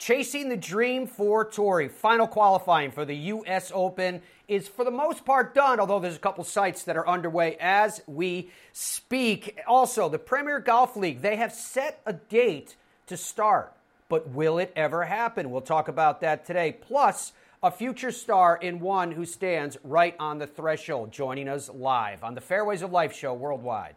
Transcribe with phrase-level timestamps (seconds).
[0.00, 1.86] Chasing the dream for Torrey.
[1.86, 3.70] Final qualifying for the U.S.
[3.74, 7.58] Open is for the most part done, although there's a couple sites that are underway
[7.60, 9.60] as we speak.
[9.68, 12.76] Also, the Premier Golf League, they have set a date
[13.08, 13.74] to start,
[14.08, 15.50] but will it ever happen?
[15.50, 16.72] We'll talk about that today.
[16.80, 22.24] Plus, a future star in one who stands right on the threshold, joining us live
[22.24, 23.96] on the Fairways of Life show worldwide.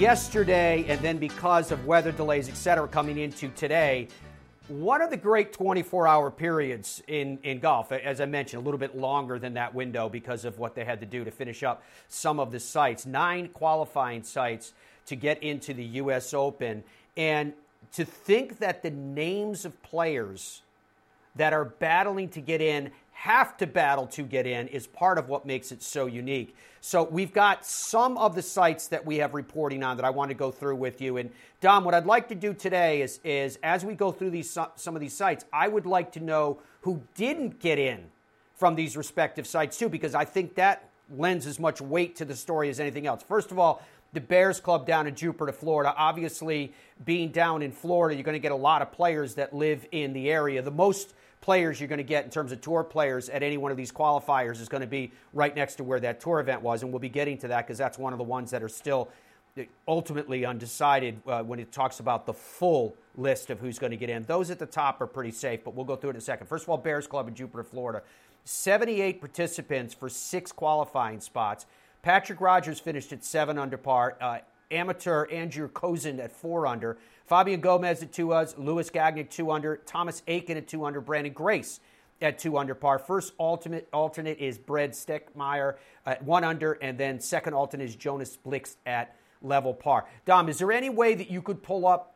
[0.00, 4.08] yesterday and then because of weather delays, et cetera, coming into today,
[4.68, 8.78] one of the great 24 hour periods in, in golf, as I mentioned, a little
[8.78, 11.82] bit longer than that window because of what they had to do to finish up
[12.08, 14.72] some of the sites, nine qualifying sites
[15.04, 16.32] to get into the U.S.
[16.32, 16.82] Open.
[17.18, 17.52] And
[17.92, 20.62] to think that the names of players
[21.36, 22.90] that are battling to get in
[23.20, 26.56] have to battle to get in is part of what makes it so unique.
[26.80, 30.30] So we've got some of the sites that we have reporting on that I want
[30.30, 31.18] to go through with you.
[31.18, 34.56] And Dom, what I'd like to do today is, is as we go through these
[34.76, 38.06] some of these sites, I would like to know who didn't get in
[38.54, 42.34] from these respective sites too, because I think that lends as much weight to the
[42.34, 43.22] story as anything else.
[43.22, 43.82] First of all,
[44.14, 45.92] the Bears Club down in Jupiter, Florida.
[45.94, 46.72] Obviously,
[47.04, 50.14] being down in Florida, you're going to get a lot of players that live in
[50.14, 50.62] the area.
[50.62, 53.70] The most players you're going to get in terms of tour players at any one
[53.70, 56.82] of these qualifiers is going to be right next to where that tour event was.
[56.82, 59.08] And we'll be getting to that because that's one of the ones that are still
[59.88, 64.08] ultimately undecided uh, when it talks about the full list of who's going to get
[64.08, 64.22] in.
[64.24, 66.46] Those at the top are pretty safe, but we'll go through it in a second.
[66.46, 68.02] First of all, Bears Club in Jupiter, Florida.
[68.44, 71.66] 78 participants for six qualifying spots.
[72.02, 74.16] Patrick Rogers finished at seven under par.
[74.20, 74.38] Uh,
[74.70, 76.98] amateur Andrew Kozan at four under.
[77.26, 81.32] Fabian Gomez at two us, Luis Gagne two under, Thomas Aiken at two under, Branden
[81.34, 81.80] Grace
[82.20, 82.98] at two under par.
[82.98, 88.36] First alternate alternate is Brad Steckmeyer at one under, and then second alternate is Jonas
[88.44, 90.06] Blixt at level par.
[90.26, 92.14] Dom, is there any way that you could pull up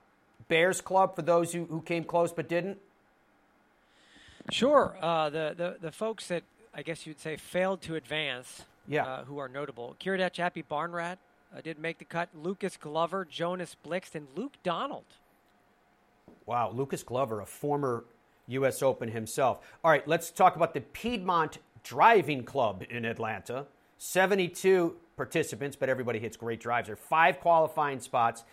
[0.49, 2.79] Bears Club for those who, who came close but didn't?
[4.51, 4.97] Sure.
[5.01, 6.43] Uh, the, the the folks that
[6.75, 9.07] I guess you'd say failed to advance, yeah.
[9.07, 11.17] Uh, who are notable: Kiradech Aphibarnrat,
[11.55, 12.29] uh, did make the cut.
[12.35, 15.05] Lucas Glover, Jonas Blixt, and Luke Donald.
[16.47, 18.05] Wow, Lucas Glover, a former
[18.49, 18.83] U.S.
[18.83, 19.61] Open himself.
[19.83, 23.67] All right, let's talk about the Piedmont Driving Club in Atlanta.
[23.99, 26.87] 72 participants, but everybody hits great drives.
[26.89, 28.45] There are five qualifying spots.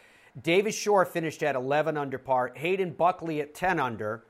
[0.41, 2.53] Davis Shore finished at 11 under par.
[2.55, 4.23] Hayden Buckley at 10 under.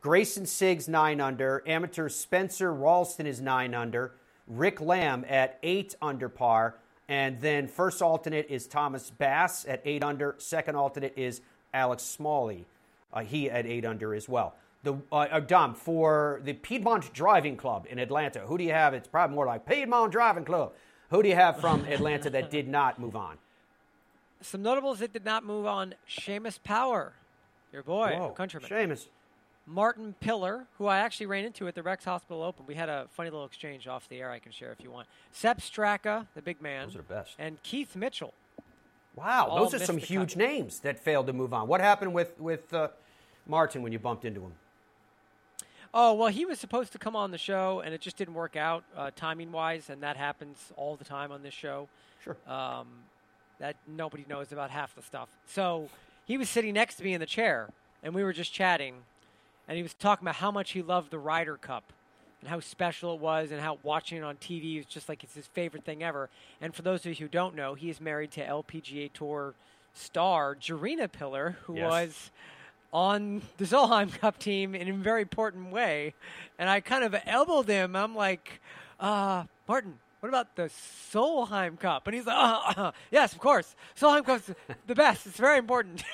[0.00, 1.62] Grayson Siggs 9 under.
[1.66, 4.14] Amateur Spencer Ralston is 9 under.
[4.48, 6.76] Rick Lamb at 8 under par.
[7.08, 10.34] And then first alternate is Thomas Bass at eight under.
[10.38, 11.40] Second alternate is
[11.72, 12.66] Alex Smalley.
[13.12, 14.54] Uh, he at eight under as well.
[14.82, 18.40] The uh, uh, Dom for the Piedmont Driving Club in Atlanta.
[18.40, 18.92] Who do you have?
[18.94, 20.72] It's probably more like Piedmont Driving Club.
[21.10, 23.38] Who do you have from Atlanta that did not move on?
[24.40, 25.94] Some notables that did not move on.
[26.08, 27.14] Seamus Power,
[27.72, 28.68] your boy, Whoa, countryman.
[28.68, 29.06] Seamus.
[29.66, 32.66] Martin Piller, who I actually ran into at the Rex Hospital Open.
[32.66, 35.08] We had a funny little exchange off the air I can share if you want.
[35.32, 36.86] Sepp Straka, the big man.
[36.86, 37.34] Those are the best.
[37.38, 38.32] And Keith Mitchell.
[39.16, 40.38] Wow, those are some huge cut.
[40.38, 41.68] names that failed to move on.
[41.68, 42.88] What happened with, with uh,
[43.46, 44.52] Martin when you bumped into him?
[45.94, 48.54] Oh, well, he was supposed to come on the show, and it just didn't work
[48.54, 51.88] out uh, timing wise, and that happens all the time on this show.
[52.22, 52.36] Sure.
[52.46, 52.86] Um,
[53.58, 55.30] that nobody knows about half the stuff.
[55.46, 55.88] So
[56.26, 57.70] he was sitting next to me in the chair,
[58.02, 58.96] and we were just chatting,
[59.68, 61.84] and he was talking about how much he loved the Ryder Cup
[62.40, 65.34] and how special it was, and how watching it on TV is just like it's
[65.34, 66.28] his favorite thing ever.
[66.60, 69.54] And for those of you who don't know, he is married to LPGA Tour
[69.94, 71.88] star Gerina Piller, who Yes.
[71.90, 72.30] was
[72.92, 76.14] on the Solheim Cup team in a very important way.
[76.58, 77.96] And I kind of elbowed him.
[77.96, 78.60] I'm like,
[79.00, 80.70] uh, Martin, what about the
[81.12, 82.06] Solheim Cup?
[82.06, 83.74] And he's like, uh, uh, yes, of course.
[83.98, 84.50] Solheim Cup's
[84.86, 85.26] the best.
[85.26, 86.04] It's very important.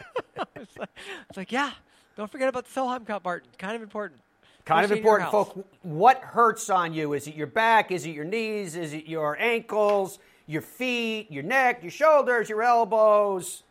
[0.56, 0.90] it's, like,
[1.28, 1.72] it's like, yeah,
[2.18, 3.48] don't forget about the Solheim Cup, Martin.
[3.58, 4.20] Kind of important.
[4.64, 5.60] Kind of Especially important, folks.
[5.82, 7.12] What hurts on you?
[7.12, 7.92] Is it your back?
[7.92, 8.74] Is it your knees?
[8.74, 10.18] Is it your ankles?
[10.46, 11.30] Your feet?
[11.30, 11.80] Your neck?
[11.80, 12.48] Your shoulders?
[12.48, 13.62] Your elbows?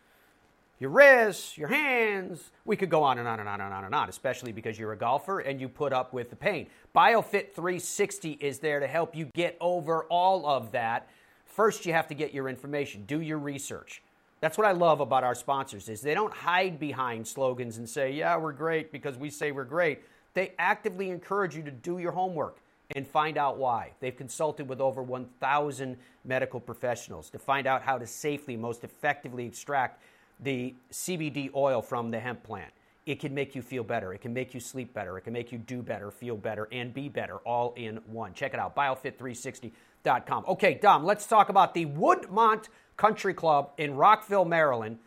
[0.79, 1.57] Your wrists?
[1.57, 2.51] Your hands?
[2.63, 4.93] We could go on and on and on and on and on, especially because you're
[4.93, 6.67] a golfer and you put up with the pain.
[6.95, 11.09] BioFit 360 is there to help you get over all of that.
[11.43, 13.03] First, you have to get your information.
[13.05, 14.01] Do your research.
[14.39, 18.11] That's what I love about our sponsors is they don't hide behind slogans and say,
[18.11, 20.01] "Yeah, we're great because we say we're great."
[20.37, 22.59] they actively encourage you to do your homework
[22.95, 23.91] and find out why.
[23.99, 29.47] They've consulted with over 1,000 medical professionals to find out how to safely, most effectively
[29.47, 29.99] extract
[30.39, 32.71] the CBD oil from the hemp plant.
[33.07, 34.13] It can make you feel better.
[34.13, 35.17] It can make you sleep better.
[35.17, 38.35] It can make you do better, feel better, and be better all in one.
[38.35, 40.45] Check it out, biofit360.com.
[40.49, 42.67] Okay, Dom, let's talk about the Woodmont
[42.97, 44.97] Country Club in Rockville, Maryland.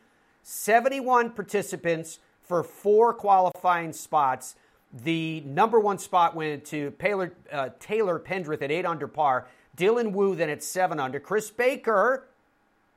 [0.43, 4.55] 71 participants for four qualifying spots.
[4.93, 9.47] The number one spot went to Taylor, uh, Taylor Pendrith at eight under par.
[9.77, 11.21] Dylan Wu then at seven under.
[11.21, 12.27] Chris Baker,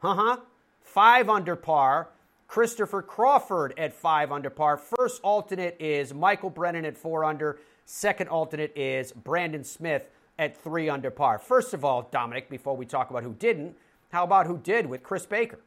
[0.01, 0.37] uh huh,
[0.81, 2.09] five under par.
[2.47, 4.77] Christopher Crawford at five under par.
[4.77, 7.59] First alternate is Michael Brennan at four under.
[7.85, 10.03] Second alternate is Brandon Smith
[10.37, 11.39] at three under par.
[11.39, 13.75] First of all, Dominic, before we talk about who didn't,
[14.13, 15.59] how about who did with Chris Baker?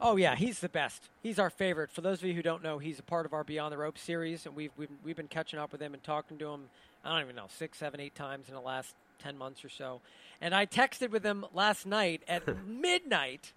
[0.00, 1.10] Oh yeah, he's the best.
[1.22, 1.92] He's our favorite.
[1.92, 3.98] For those of you who don't know, he's a part of our Beyond the Rope
[3.98, 6.62] series, and we've we've, we've been catching up with him and talking to him.
[7.04, 10.00] I don't even know six, seven, eight times in the last ten months or so.
[10.40, 13.52] And I texted with him last night at midnight,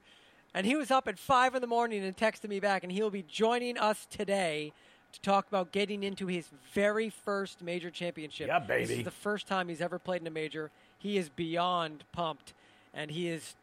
[0.53, 3.09] and he was up at five in the morning and texted me back, and he'll
[3.09, 4.73] be joining us today
[5.13, 8.47] to talk about getting into his very first major championship.
[8.49, 8.85] Yeah, baby.
[8.85, 10.69] This is the first time he's ever played in a major.
[10.99, 12.53] He is beyond pumped,
[12.95, 13.55] and he is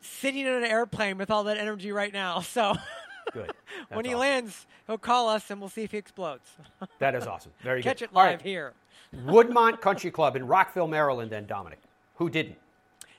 [0.00, 2.40] sitting in an airplane with all that energy right now.
[2.52, 2.74] So
[3.32, 3.52] Good.
[3.92, 4.20] when he awesome.
[4.20, 6.50] lands, he'll call us and we'll see if he explodes.
[6.98, 7.52] That is awesome.
[7.62, 8.06] Very Catch good.
[8.06, 8.42] Catch it live right.
[8.42, 8.72] here.
[9.26, 11.78] Woodmont Country Club in Rockville, Maryland, then, Dominic.
[12.16, 12.56] Who didn't?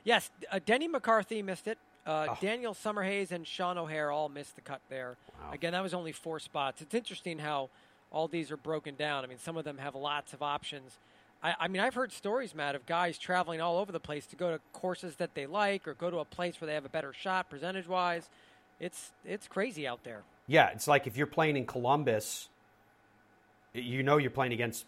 [0.04, 1.78] Yes, uh, Denny McCarthy missed it.
[2.06, 2.38] Uh, Oh.
[2.42, 5.16] Daniel Summerhays and Sean O'Hair all missed the cut there.
[5.42, 5.52] Wow.
[5.54, 6.82] Again, that was only four spots.
[6.82, 7.70] It's interesting how
[8.12, 9.24] all these are broken down.
[9.24, 10.98] I mean, some of them have lots of options.
[11.44, 14.36] I, I mean, I've heard stories, Matt, of guys traveling all over the place to
[14.36, 16.90] go to courses that they like or go to a place where they have a
[16.90, 18.30] better shot percentage wise.
[18.80, 20.24] It's it's crazy out there.
[20.48, 22.50] Yeah, it's like if you're playing in Columbus,
[23.74, 24.86] you know you're playing against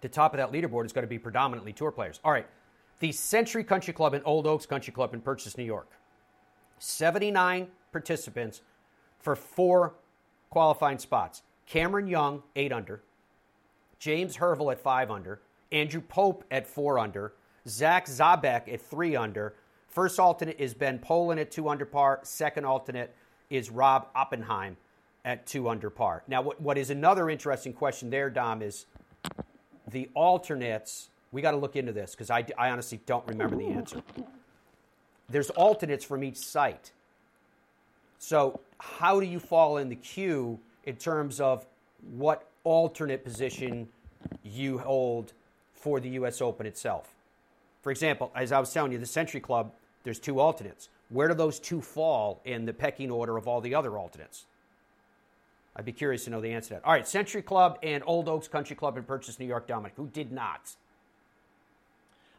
[0.00, 2.20] the top of that leaderboard is going to be predominantly tour players.
[2.24, 2.46] All right.
[3.00, 5.88] The Century Country Club and Old Oaks Country Club in Purchase, New York.
[6.78, 8.60] 79 participants
[9.18, 9.94] for four
[10.50, 11.42] qualifying spots.
[11.66, 13.02] Cameron Young, 8 under.
[13.98, 15.40] James Hervol at 5 under.
[15.72, 17.32] Andrew Pope at 4 under.
[17.66, 19.54] Zach Zaback at 3 under.
[19.88, 22.20] First alternate is Ben Poland at 2 under par.
[22.22, 23.14] Second alternate
[23.50, 24.76] is Rob Oppenheim
[25.24, 26.22] at 2 under par.
[26.26, 28.86] Now, what, what is another interesting question there, Dom, is
[29.90, 31.10] the alternates.
[31.32, 34.02] We got to look into this because I, I honestly don't remember the answer.
[35.28, 36.92] There's alternates from each site.
[38.18, 41.66] So, how do you fall in the queue in terms of
[42.16, 43.88] what alternate position
[44.42, 45.32] you hold
[45.78, 46.40] for the U.S.
[46.40, 47.14] Open itself?
[47.82, 49.72] For example, as I was telling you, the Century Club,
[50.04, 50.88] there's two alternates.
[51.08, 54.44] Where do those two fall in the pecking order of all the other alternates?
[55.74, 56.84] I'd be curious to know the answer to that.
[56.84, 59.92] All right, Century Club and Old Oaks Country Club in Purchase, New York, Dominic.
[59.96, 60.74] Who did not?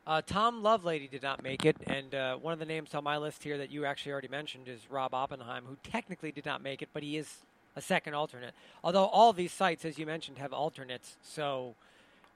[0.05, 3.17] Uh, Tom Lovelady did not make it, and uh, one of the names on my
[3.17, 6.81] list here that you actually already mentioned is Rob Oppenheim, who technically did not make
[6.81, 7.37] it, but he is
[7.75, 8.53] a second alternate.
[8.83, 11.75] Although all these sites, as you mentioned, have alternates, so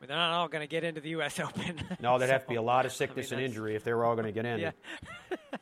[0.04, 1.40] mean, they're not all going to get into the U.S.
[1.40, 1.80] Open.
[2.00, 3.94] No, there'd have to be a lot of I mean, sickness and injury if they
[3.94, 4.60] were all going to get in.
[4.60, 4.72] Yeah.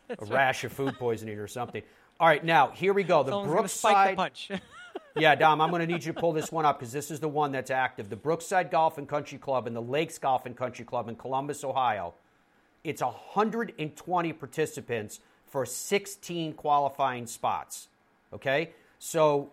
[0.10, 1.84] a rash of food poisoning or something.
[2.20, 3.24] All right, now here we go.
[3.24, 4.18] The Someone's going spike the Brookside.
[4.18, 4.62] punch.
[5.16, 7.20] yeah, Dom, I'm going to need you to pull this one up because this is
[7.20, 8.10] the one that's active.
[8.10, 11.64] The Brookside Golf and Country Club and the Lakes Golf and Country Club in Columbus,
[11.64, 12.14] Ohio.
[12.84, 17.90] It's 120 participants for 16 qualifying spots.
[18.34, 19.52] Okay, so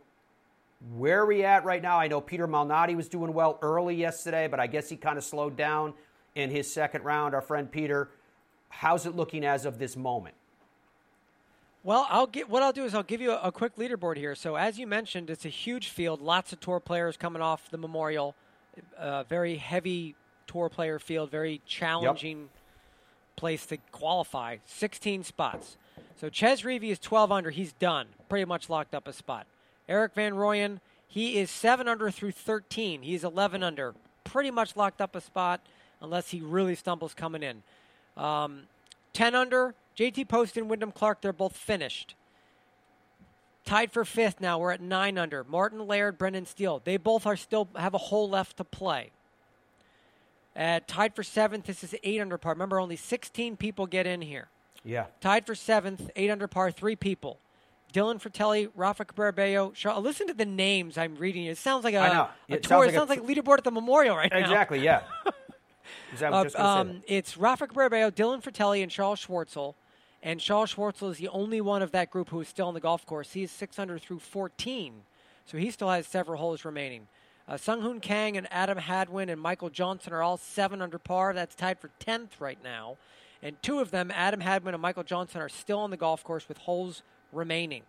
[0.96, 1.98] where are we at right now?
[1.98, 5.24] I know Peter Malnati was doing well early yesterday, but I guess he kind of
[5.24, 5.94] slowed down
[6.34, 7.34] in his second round.
[7.34, 8.10] Our friend Peter,
[8.68, 10.34] how's it looking as of this moment?
[11.82, 14.34] Well, I'll get what I'll do is I'll give you a, a quick leaderboard here.
[14.34, 17.78] So as you mentioned, it's a huge field, lots of tour players coming off the
[17.78, 18.34] Memorial,
[18.96, 20.14] uh, very heavy
[20.46, 22.50] tour player field, very challenging
[23.36, 24.56] place to qualify.
[24.66, 25.76] 16 spots.
[26.20, 27.50] So Chez Reavie is 12 under.
[27.50, 28.08] He's done.
[28.28, 29.46] Pretty much locked up a spot.
[29.88, 33.02] Erik van Rooyen, he is 7 under through 13.
[33.02, 33.94] He's 11 under.
[34.24, 35.60] Pretty much locked up a spot
[36.00, 37.62] unless he really stumbles coming in.
[38.16, 38.64] Um,
[39.14, 42.14] 10 under, JT Post and Wyndham Clark, they're both finished.
[43.64, 44.58] Tied for fifth now.
[44.58, 45.44] We're at 9 under.
[45.44, 49.10] Martin Laird, Brendan Steele, they both are still have a hole left to play.
[50.56, 52.52] At tied for seventh, this is 8 under par.
[52.52, 54.48] Remember, only 16 people get in here.
[54.84, 55.06] Yeah.
[55.20, 57.38] Tied for seventh, 8 under par, three people.
[57.92, 59.98] Dylan Frittelli, Rafa Cabrera Shaw.
[59.98, 61.44] Listen to the names I'm reading.
[61.46, 62.28] It sounds like a, I know.
[62.48, 62.68] a It tour.
[62.68, 64.38] sounds it like a sounds like a leaderboard at the Memorial right now.
[64.38, 65.02] Exactly, yeah.
[66.12, 69.74] Is that Uh, just gonna say um, it's Rafa Cabrera, Dylan Frittelli, and Charles Schwartzel.
[70.22, 72.80] And Charles Schwartzel is the only one of that group who is still on the
[72.80, 73.32] golf course.
[73.34, 74.94] He is 600 through 14,
[75.46, 77.06] so he still has several holes remaining.
[77.46, 81.32] Uh, Sung Hoon Kang and Adam Hadwin and Michael Johnson are all seven under par.
[81.32, 82.96] That's tied for 10th right now.
[83.42, 86.48] And two of them, Adam Hadwin and Michael Johnson, are still on the golf course
[86.48, 87.82] with holes remaining.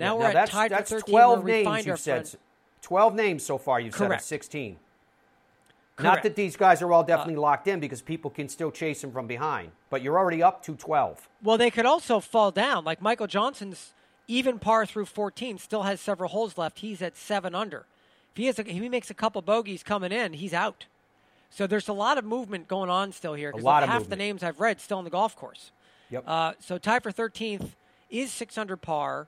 [0.00, 2.28] Now Yeah, we're at that's, tied that's for 13 12 where we names you said.
[2.28, 2.42] friend-
[2.82, 4.22] 12 names so far you've said Correct.
[4.22, 4.72] 16.
[4.72, 4.78] Not
[6.12, 6.18] Correct.
[6.18, 9.10] Uh, that these guys are all definitely locked in because people can still chase them
[9.10, 11.28] from behind, but you're already up to 12.
[11.42, 12.84] Well, they could also fall down.
[12.84, 13.92] Like Michael Johnson's
[14.28, 16.78] even par through 14 still has several holes left.
[16.78, 17.86] He's at seven under.
[18.32, 20.86] If he has, a, if he makes a couple bogeys coming in, he's out.
[21.50, 23.50] So there's a lot of movement going on still here.
[23.50, 24.10] 'cause lot of half movement.
[24.10, 25.72] the names I've read still on the golf course.
[26.10, 26.24] Yep.
[26.26, 27.74] Uh, so tie for 13th
[28.10, 29.26] is 600 par.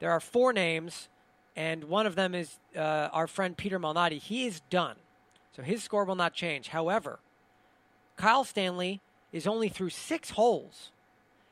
[0.00, 1.08] There are four names,
[1.56, 4.18] and one of them is uh, our friend Peter Malnati.
[4.18, 4.96] He is done,
[5.54, 6.68] so his score will not change.
[6.68, 7.18] However,
[8.16, 9.00] Kyle Stanley
[9.32, 10.90] is only through six holes.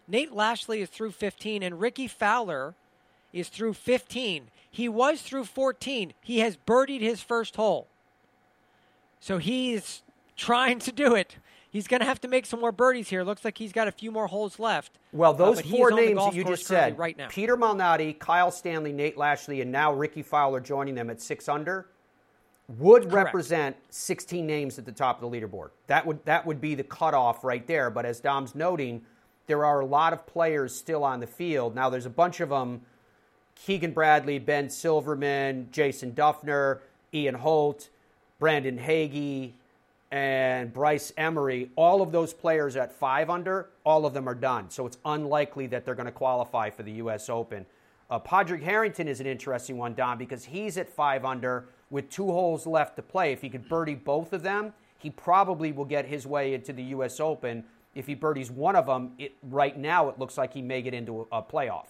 [0.09, 2.75] Nate Lashley is through 15, and Rickie Fowler
[3.33, 4.51] is through 15.
[4.71, 6.13] He was through 14.
[6.23, 7.89] He has birdied his first hole.
[9.21, 10.03] So he's
[10.37, 11.37] trying to do it.
[11.77, 13.23] He's going to have to make some more birdies here.
[13.23, 14.99] Looks like he's got a few more holes left.
[15.13, 17.29] Well, Uh, those he four is on the names that you just said right now.
[17.29, 21.87] Peter Malnati, Kyle Stanley, Nate Lashley, and now Rickie Fowler joining them at six under
[22.79, 23.27] would Correct.
[23.27, 25.69] represent 16 names at the top of the leaderboard.
[25.87, 27.91] That would, that would be the cutoff right there.
[27.91, 29.03] But as Dom's noting,
[29.47, 31.75] there are a lot of players still on the field.
[31.75, 32.81] Now, there's a bunch of them
[33.55, 36.79] Keegan Bradley, Ben Silverman, Jason Dufner,
[37.13, 37.91] Ian Holt,
[38.39, 39.53] Brandon Hagy,
[40.11, 44.71] and Bryce Emery, all of those players at five under, all of them are done.
[44.71, 47.29] So it's unlikely that they're going to qualify for the U.S.
[47.29, 47.67] Open.
[48.09, 52.27] Uh, Padraig Harrington is an interesting one, Don, because he's at five under with two
[52.27, 53.33] holes left to play.
[53.33, 56.85] If he could birdie both of them, he probably will get his way into the
[56.85, 57.19] U.S.
[57.19, 57.65] Open.
[57.95, 60.95] If he birdies one of them, it, right now it looks like he may get
[60.95, 61.87] into a, a playoff.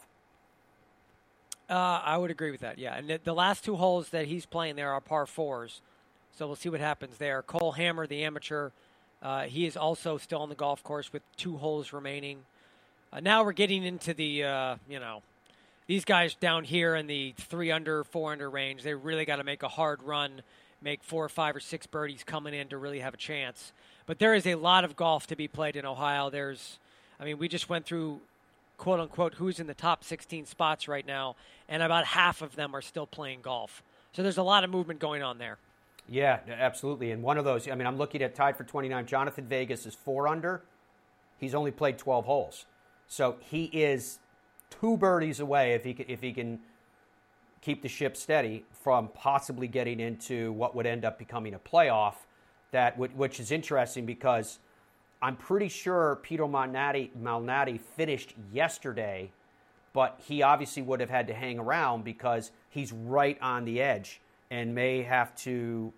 [1.69, 2.79] Uh, I would agree with that.
[2.79, 5.83] Yeah, and the, the last two holes that he's playing there are par fours,
[6.37, 7.43] so we'll see what happens there.
[7.43, 8.71] Cole Hammer, the amateur,
[9.23, 12.40] uh, he is also still on the golf course with two holes remaining.
[13.12, 15.23] Uh, now we're getting into the uh, you know
[15.87, 18.83] these guys down here in the three under, four under range.
[18.83, 20.43] They really got to make a hard run,
[20.83, 23.73] make four or five or six birdies coming in to really have a chance.
[24.05, 26.28] But there is a lot of golf to be played in Ohio.
[26.28, 26.78] There's,
[27.19, 28.21] I mean, we just went through
[28.78, 31.37] quote unquote who's in the top 16 spots right now,
[31.69, 33.83] and about half of them are still playing golf.
[34.12, 35.59] So there's a lot of movement going on there.
[36.09, 37.11] Yeah, absolutely.
[37.11, 39.07] And one of those, I mean, I'm looking at tied for 29.
[39.07, 40.63] Jhonattan Vegas is four under.
[41.39, 42.67] He's only played 12 holes.
[43.09, 44.19] So he is
[44.71, 46.61] two birdies away if he can, if he can
[47.61, 52.15] keep the ship steady from possibly getting into what would end up becoming a playoff.
[52.73, 54.59] That which is interesting because
[55.23, 59.33] I'm pretty sure Peter Malnati, Malnati finished yesterday,
[59.93, 64.21] but he obviously would have had to hang around because he's right on the edge
[64.50, 65.93] and may have to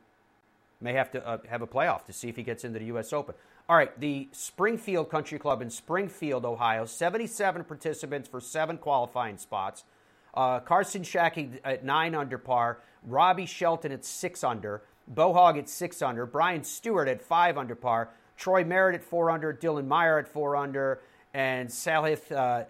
[0.81, 3.12] may have to uh, have a playoff to see if he gets into the U.S.
[3.12, 3.35] Open.
[3.69, 9.85] All right, the Springfield Country Club in Springfield, Ohio, 77 participants for seven qualifying spots.
[10.33, 15.69] Uh, Carson Shackey at nine under par, Robbie Shelton at six under, Bo Hoag at
[15.69, 20.19] six under, Brian Stuard at five under par, Troy Merritt at four under, Dylan Meyer
[20.19, 21.00] at four under,
[21.35, 22.64] and Salith uh,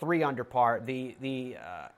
[0.00, 0.80] three under par.
[0.84, 1.88] The the uh,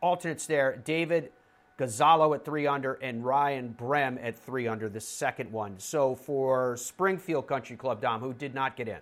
[0.00, 1.32] alternates there, David
[1.76, 5.78] Gonzalo at three under and Ryan Brem at three under, the second one.
[5.78, 8.98] So for Springfield Country Club, Dom, who did not get in.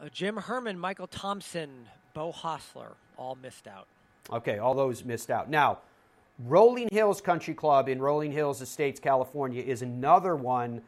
[0.00, 3.86] Uh, Jim Herman, Michael Thompson, Beau Hossler all missed out.
[4.32, 5.48] Okay, all those missed out.
[5.48, 5.78] Now,
[6.46, 10.82] Rolling Hills Country Club in Rolling Hills Estates, California, is another one,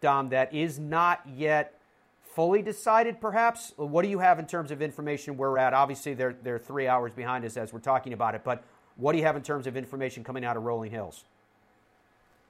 [0.00, 1.78] Dom, that is not yet
[2.22, 3.72] fully decided, perhaps.
[3.76, 5.74] What do you have in terms of information where we're at?
[5.74, 8.62] Obviously, they're, they're three hours behind us as we're talking about it, but
[9.02, 11.24] what do you have in terms of information coming out of Rolling Hills?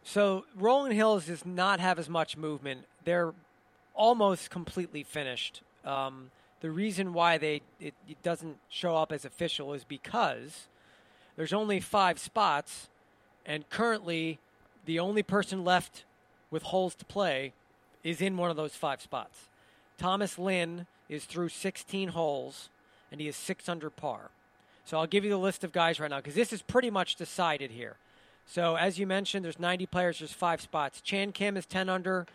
[0.04, 2.82] So Rolling Hills does not have as much movement.
[3.06, 3.32] They're
[3.94, 5.62] almost completely finished.
[5.82, 6.30] Um,
[6.60, 10.68] the reason why they it, it doesn't show up as official is because
[11.36, 12.88] there's only five spots,
[13.46, 14.38] and currently
[14.84, 16.04] the only person left
[16.50, 17.54] with holes to play
[18.04, 19.48] is in one of those five spots.
[19.96, 22.68] Thomas Lynn is through 16 holes,
[23.10, 24.30] and he is six under par.
[24.84, 27.16] So I'll give you the list of guys right now because this is pretty much
[27.16, 27.96] decided here.
[28.46, 30.18] So as you mentioned, there's 90 players.
[30.18, 31.00] There's five spots.
[31.00, 32.26] Chan Kim is 10 under.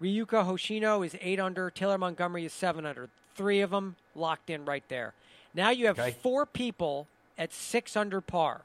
[0.00, 1.70] Rikuya Hoshino is 8 under.
[1.70, 3.08] Taylor Montgomery is 7 under.
[3.34, 5.14] Three of them locked in right there.
[5.54, 6.16] Now you have Okay.
[6.22, 8.62] four people at 6 under par.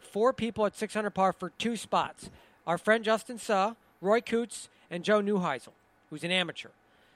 [0.00, 2.30] Four people at 6 under par for two spots.
[2.66, 5.72] Our friend Justin Suh, Roy Cootes, and Joe Neuheisel,
[6.10, 6.70] who's an amateur.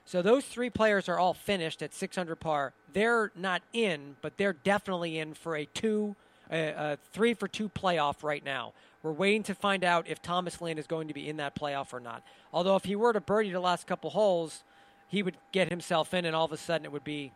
[0.04, 2.74] So those three players are all finished at 600 par.
[2.92, 6.16] They're not in, but they're definitely in for a two,
[6.50, 8.72] a, a three for two playoff right now.
[9.02, 11.92] We're waiting to find out if Thomas Lane is going to be in that playoff
[11.92, 12.22] or not.
[12.52, 14.62] Although, if he were to birdie the last couple holes,
[15.08, 17.32] he would get himself in, and all of a sudden it would be,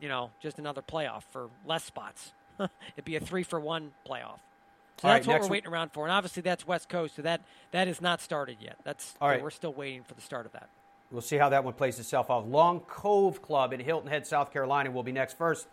[0.00, 2.32] you know, just another playoff for less spots.
[2.58, 4.40] It'd be a three for one playoff.
[5.00, 7.22] So All that's right, what we're waiting around for, and obviously that's West Coast, so
[7.22, 7.40] that
[7.72, 8.76] that is not started yet.
[8.84, 9.42] That's All right.
[9.42, 10.68] we're still waiting for the start of that.
[11.10, 12.48] We'll see how that one plays itself out.
[12.48, 15.38] Long Cove Club in Hilton Head, South Carolina will be next.
[15.38, 15.68] First,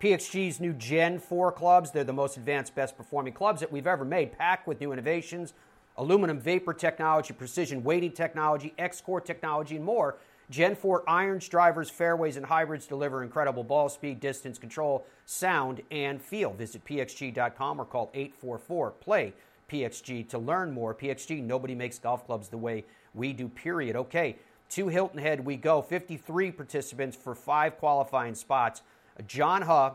[0.00, 1.90] PXG's new Gen 4 clubs.
[1.90, 5.54] They're the most advanced, best performing clubs that we've ever made, packed with new innovations,
[5.96, 10.16] aluminum vapor technology, precision weighting technology, X Core technology, and more.
[10.50, 16.20] Gen 4 irons, drivers, fairways, and hybrids deliver incredible ball speed, distance control, sound, and
[16.20, 16.52] feel.
[16.52, 19.32] Visit pxg.com or call 844 play
[19.70, 20.94] PXG to learn more.
[20.94, 22.84] PXG, nobody makes golf clubs the way
[23.14, 23.96] we do, period.
[23.96, 24.36] Okay,
[24.72, 25.82] to Hilton Head we go.
[25.82, 28.82] 53 participants for five qualifying spots.
[29.26, 29.92] John Huh,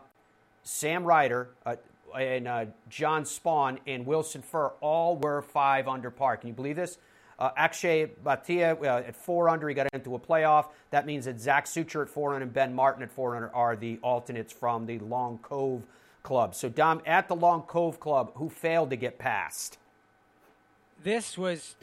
[0.63, 1.75] Sam Ryder, uh,
[2.17, 6.37] and uh, John Spawn and Wilson Furr all were five under par.
[6.37, 6.97] Can you believe this?
[7.39, 10.67] Uh, Akshay Bhatia uh, at four under, he got into a playoff.
[10.91, 13.75] That means that Zach Sucher at four under and Ben Martin at four under are
[13.75, 15.83] the alternates from the Long Cove
[16.23, 16.55] Club.
[16.55, 19.77] So, Dom, at the Long Cove Club, who failed to get past?
[21.03, 21.75] This was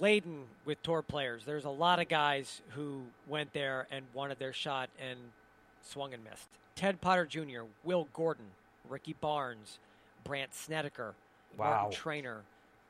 [0.00, 1.44] laden with tour players.
[1.44, 5.18] There's a lot of guys who went there and wanted their shot and
[5.82, 6.48] swung and missed.
[6.76, 8.46] Ted Potter Jr., Will Gordon,
[8.88, 9.78] Ricky Barnes,
[10.24, 11.14] Brandt Snedeker,
[11.56, 11.68] Wow.
[11.82, 12.40] Martin Trainer,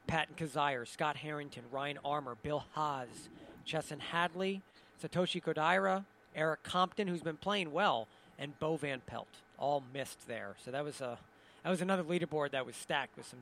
[0.06, 3.28] Patton Kizzire, Scott Harrington, Ryan Armour, Bill Haas,
[3.66, 4.62] Chesson Hadley,
[5.02, 8.08] Satoshi Kodaira, Erik Compton, who's been playing well,
[8.38, 9.28] and Bo Van Pelt.
[9.58, 10.54] All missed there.
[10.64, 11.18] So that was a
[11.62, 13.38] that was another leaderboard that was stacked with some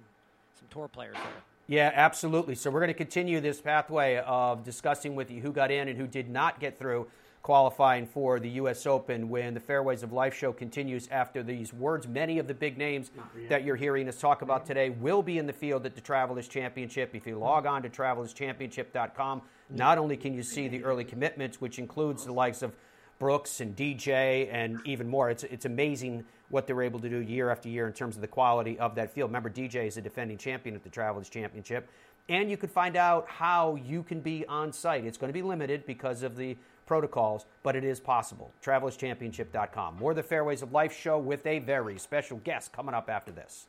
[0.59, 1.43] some tour players there.
[1.73, 2.55] Yeah, absolutely.
[2.55, 5.99] So we're going to continue this pathway of discussing with you who got in and
[5.99, 7.07] who did not get through
[7.43, 8.85] qualifying for the U.S.
[8.85, 12.07] Open when the Fairways of Life show continues after these words.
[12.07, 13.11] Many of the big names
[13.49, 16.47] that you're hearing us talk about today will be in the field at the Travelers
[16.47, 17.15] Championship.
[17.15, 21.79] If you log on to travelerschampionship.com, not only can you see the early commitments, which
[21.79, 22.77] includes the likes of
[23.23, 25.31] Brooks and DJ and even more.
[25.31, 28.27] It's, it's amazing what they're able to do year after year in terms of the
[28.27, 29.31] quality of that field.
[29.31, 31.89] Remember, DJ is a defending champion at the Travelers Championship.
[32.29, 35.05] And you can find out how you can be on site.
[35.05, 38.51] It's going to be limited because of the protocols, but it is possible.
[38.61, 39.99] TravelersChampionship.com.
[39.99, 43.69] More the Fairways of Life show with a very special guest coming up after this.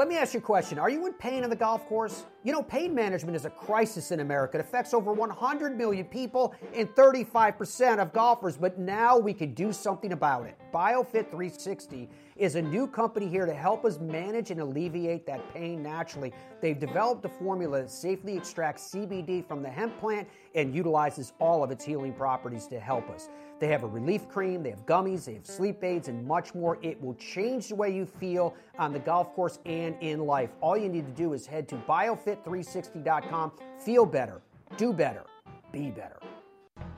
[0.00, 0.78] Let me ask you a question.
[0.78, 2.24] Are you in pain on the golf course?
[2.42, 4.56] You know, pain management is a crisis in America.
[4.56, 9.74] It affects over 100 million people and 35% of golfers, but now we can do
[9.74, 10.56] something about it.
[10.72, 12.08] BioFit 360
[12.40, 16.32] is a new company here to help us manage and alleviate that pain naturally.
[16.62, 21.62] They've developed a formula that safely extracts CBD from the hemp plant and utilizes all
[21.62, 23.28] of its healing properties to help us.
[23.58, 26.78] They have a relief cream, they have gummies, they have sleep aids, and much more.
[26.80, 30.48] It will change the way you feel on the golf course and in life.
[30.62, 33.52] All you need to do is head to biofit360.com.
[33.84, 34.40] Feel better,
[34.78, 35.24] do better,
[35.72, 36.16] be better.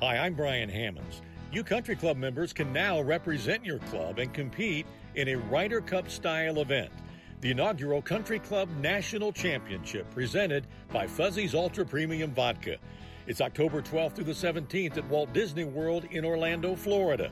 [0.01, 1.21] Hi, I'm Brian Hammonds.
[1.53, 4.87] You country club members can now represent your club and compete
[5.17, 6.91] in a Ryder Cup style event.
[7.43, 12.79] The inaugural Country Club National Championship presented by Fuzzy's Ultra Premium Vodka.
[13.27, 17.31] It's October 12th through the 17th at Walt Disney World in Orlando, Florida.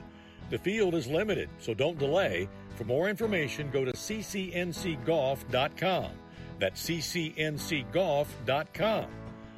[0.51, 2.47] The field is limited, so don't delay.
[2.75, 6.11] For more information, go to ccncgolf.com.
[6.59, 9.05] That's ccncgolf.com.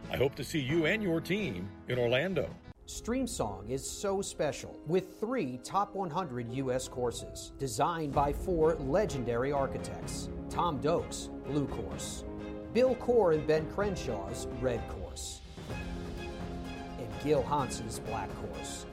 [0.10, 2.50] I hope to see you and your team in Orlando.
[2.88, 6.90] Streamsong is so special with three top 100 U.S.
[6.90, 12.26] courses designed by four legendary architects Tom Doak's Blue Course,
[12.74, 18.86] Bill Coore and Ben Crenshaw's Red Course, and Gil Hanse's Black Course.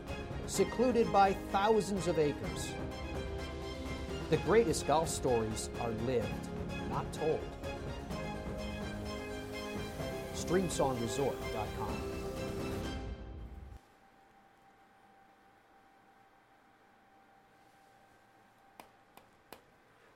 [0.47, 2.73] Secluded by thousands of acres.
[4.31, 6.49] The greatest golf stories are lived,
[6.89, 7.41] not told.
[10.35, 12.10] StreamSongResort.com.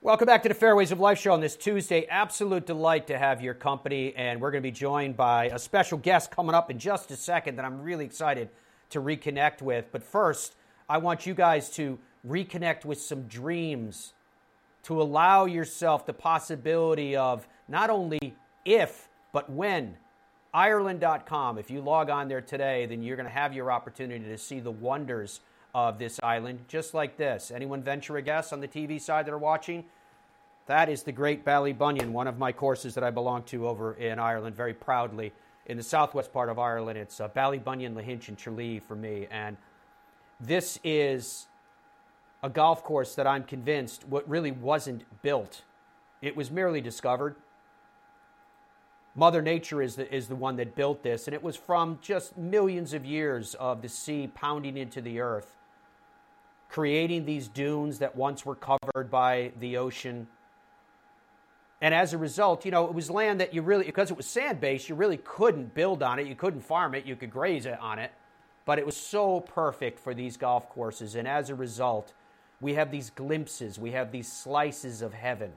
[0.05, 2.05] Welcome back to the Fairways of Life show on this Tuesday.
[2.11, 5.97] Absolute delight to have your company, and we're going to be joined by a special
[5.97, 8.51] guest coming up in just a second that I'm really excited
[8.91, 9.87] to reconnect with.
[9.91, 10.57] But first,
[10.91, 14.13] I want you guys to reconnect with some dreams,
[14.83, 18.35] to allow yourself the possibility of not only
[18.67, 19.97] if, but when.
[20.53, 21.57] Ireland.com.
[21.57, 24.61] If you log on there today, then you're going to have your opportunity to see
[24.61, 25.41] the wonders
[25.75, 27.51] of this island, just like this.
[27.51, 29.85] Anyone venture a guess on the TV side that are watching?
[30.67, 34.19] That is the Great Ballybunion, one of my courses that I belong to over in
[34.19, 35.33] Ireland, very proudly.
[35.67, 39.27] In the southwest part of Ireland, it's uh, Ballybunion, Lahinch, and Tralee for me.
[39.31, 39.59] And
[40.41, 41.47] this is
[42.43, 45.63] a golf course that I'm convinced what really wasn't built.
[46.23, 47.37] It was merely discovered.
[49.15, 52.39] Mother Nature is the, is the one that built this, and it was from just
[52.39, 55.55] millions of years of the sea pounding into the earth
[56.75, 60.27] creating these dunes that once were covered by the ocean.
[61.85, 64.25] And as a result, you know, it was land that you really, because it was
[64.25, 66.27] sand based, you really couldn't build on it.
[66.27, 67.05] You couldn't farm it.
[67.05, 68.11] You could graze it on it.
[68.65, 71.15] But it was so perfect for these golf courses.
[71.15, 72.15] And as a result,
[72.59, 75.53] we have these glimpses, we have these slices of heaven.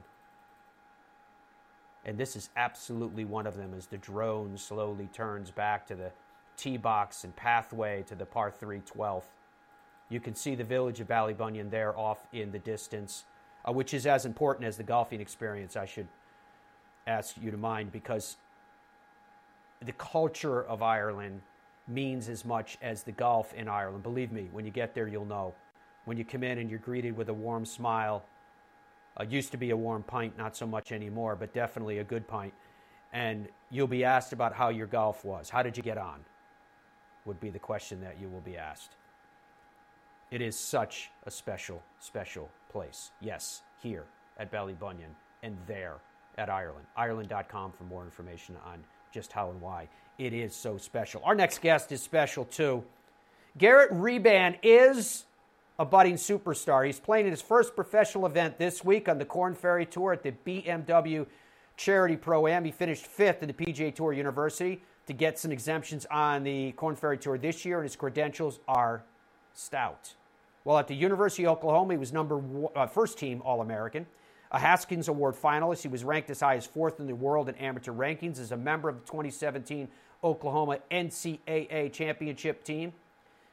[2.04, 6.12] And this is absolutely one of them as the drone slowly turns back to the
[6.58, 9.32] tee box and pathway to the par 3 12th.
[10.10, 13.24] You can see the village of Ballybunion there off in the distance,
[13.66, 16.08] uh, which is as important as the golfing experience, I should
[17.08, 18.36] ask you to mind, because
[19.84, 21.40] the culture of Ireland
[21.86, 24.02] means as much as the golf in Ireland.
[24.02, 25.54] Believe me, when you get there, you'll know.
[26.04, 28.24] When you come in and you're greeted with a warm smile,
[29.18, 32.26] uh, used to be a warm pint, not so much anymore, but definitely a good
[32.28, 32.52] pint.
[33.12, 35.48] And you'll be asked about how your golf was.
[35.48, 36.20] How did you get on?
[37.24, 38.96] Would be the question that you will be asked.
[40.30, 43.12] It is such a special, special place.
[43.20, 44.04] Yes, here
[44.38, 45.96] at Ballybunion and there
[46.38, 46.86] at Ireland.
[46.96, 51.22] Ireland.com for more information on just how and why it is so special.
[51.24, 52.84] Our next guest is special too.
[53.56, 55.24] Garett Reband is
[55.78, 56.84] a budding superstar.
[56.86, 60.22] He's playing in his first professional event this week on the Korn Ferry Tour at
[60.22, 61.26] the BMW
[61.76, 62.64] Charity Pro Am.
[62.64, 66.96] He finished fifth in the PGA Tour University to get some exemptions on the Korn
[66.96, 69.04] Ferry Tour this year, and his credentials are
[69.54, 70.14] stout.
[70.64, 74.06] While at the University of Oklahoma, he was number one, uh, first team All American.
[74.50, 77.54] A Haskins Award finalist, he was ranked as high as fourth in the world in
[77.56, 79.88] amateur rankings as a member of the 2017
[80.24, 82.92] Oklahoma NCAA championship team.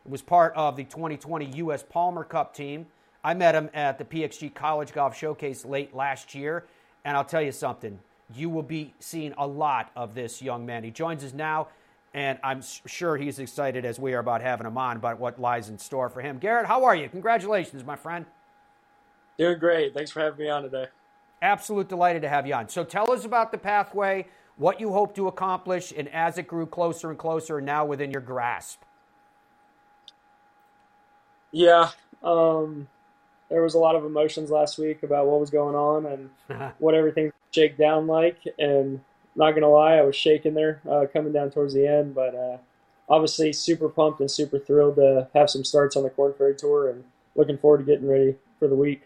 [0.04, 1.84] He was part of the 2020 U.S.
[1.84, 2.86] Palmer Cup team.
[3.24, 6.66] I met him at the PXG College Golf Showcase late last year,
[7.04, 8.00] and I'll tell you something.
[8.34, 10.84] You will be seeing a lot of this young man.
[10.84, 11.68] He joins us now
[12.16, 15.68] and I'm sure he's excited as we are about having him on about what lies
[15.68, 16.40] in store for him.
[16.40, 17.10] Garett, how are you?
[17.10, 18.26] Congratulations, my friend.
[19.38, 19.94] Doing great.
[19.94, 20.88] Thanks for having me on today.
[21.42, 22.70] Absolute delighted to have you on.
[22.70, 26.66] So tell us about the pathway, what you hope to accomplish, and as it grew
[26.66, 28.82] closer and closer, and now within your grasp.
[31.52, 31.90] Yeah,
[32.24, 32.88] um,
[33.50, 36.96] there was a lot of emotions last week about what was going on and what
[36.96, 39.02] everything shake down like, and
[39.36, 42.58] not gonna lie, I was shaking there uh, coming down towards the end, but uh,
[43.08, 46.90] obviously super pumped and super thrilled to have some starts on the Korn Ferry Tour,
[46.90, 47.04] and
[47.36, 49.04] looking forward to getting ready for the week.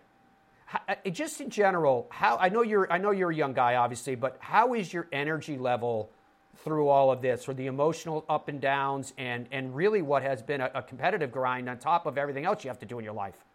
[0.73, 4.15] Uh, just in general, how I know you're I know you're a young guy, obviously,
[4.15, 6.11] but how is your energy level
[6.63, 10.41] through all of this, or the emotional up and downs, and and really what has
[10.41, 13.05] been a, a competitive grind on top of everything else you have to do in
[13.05, 13.45] your life?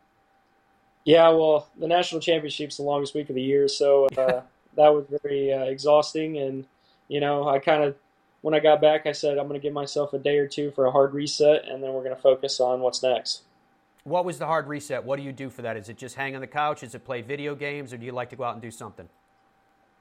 [1.04, 4.40] Yeah, well, the national championship's the longest week of the year, so uh,
[4.76, 6.38] that was very uh, exhausting.
[6.38, 6.66] And
[7.08, 7.96] you know, I kind of
[8.40, 10.72] when I got back, I said I'm going to give myself a day or two
[10.72, 13.42] for a hard reset, and then we're going to focus on what's next.
[14.04, 15.02] What was the hard reset?
[15.02, 15.76] What do you do for that?
[15.78, 16.82] Is it just hang on the couch?
[16.82, 19.08] Is it play video games, or do you like to go out and do something?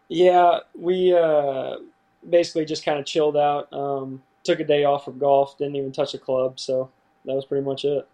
[0.09, 1.77] Yeah, we uh,
[2.29, 3.71] basically just kind of chilled out.
[3.71, 5.57] Um, took a day off from golf.
[5.57, 6.59] Didn't even touch a club.
[6.59, 6.91] So
[7.25, 8.07] that was pretty much it.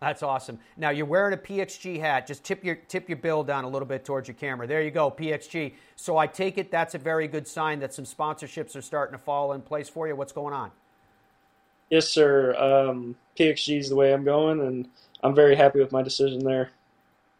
[0.00, 0.58] That's awesome.
[0.76, 2.26] Now you're wearing a PXG hat.
[2.26, 4.66] Just tip your tip your bill down a little bit towards your camera.
[4.66, 5.74] There you go, PXG.
[5.96, 9.22] So I take it that's a very good sign that some sponsorships are starting to
[9.22, 10.14] fall in place for you.
[10.14, 10.70] What's going on?
[11.90, 12.54] Yes, sir.
[12.56, 14.88] Um, PXG is the way I'm going, and
[15.26, 16.70] I'm very happy with my decision there.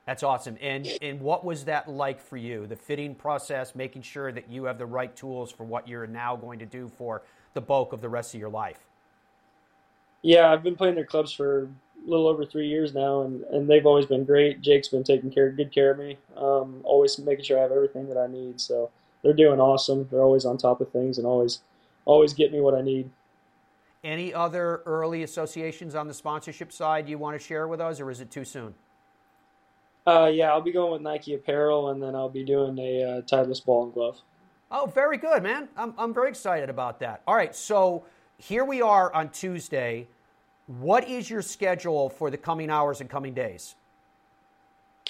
[0.06, 0.56] That's awesome.
[0.60, 2.66] And and what was that like for you?
[2.66, 6.34] The fitting process, making sure that you have the right tools for what you're now
[6.34, 7.22] going to do for
[7.54, 8.80] the bulk of the rest of your life.
[10.22, 11.68] Yeah, I've been playing their clubs for a
[12.10, 14.60] little over three years now, and, and they've always been great.
[14.60, 18.08] Jake's been taking care, good care of me, um, always making sure I have everything
[18.08, 18.60] that I need.
[18.60, 18.90] So
[19.22, 20.08] they're doing awesome.
[20.10, 21.60] They're always on top of things and always,
[22.04, 23.10] always get me what I need.
[24.06, 28.08] Any other early associations on the sponsorship side you want to share with us, or
[28.08, 28.72] is it too soon?
[30.06, 33.54] Uh, yeah, I'll be going with Nike apparel, and then I'll be doing a uh,
[33.64, 34.20] ball and glove.
[34.70, 35.68] Oh, very good, man.
[35.76, 37.22] I'm, I'm very excited about that.
[37.26, 38.04] All right, so
[38.38, 40.06] here we are on Tuesday.
[40.68, 43.74] What is your schedule for the coming hours and coming days?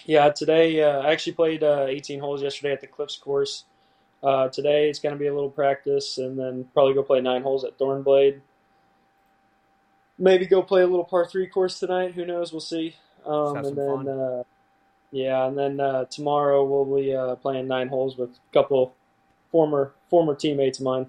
[0.06, 3.64] Yeah, today uh, I actually played uh, 18 holes yesterday at the Cliffs course.
[4.22, 7.42] Uh, today it's going to be a little practice, and then probably go play nine
[7.42, 8.40] holes at Thornblade.
[10.18, 12.14] Maybe go play a little par three course tonight.
[12.14, 12.52] Who knows?
[12.52, 12.96] We'll see.
[13.24, 14.42] Um, and then, uh,
[15.10, 18.94] yeah, and then uh, tomorrow we'll be uh, playing nine holes with a couple
[19.50, 21.06] former former teammates of mine.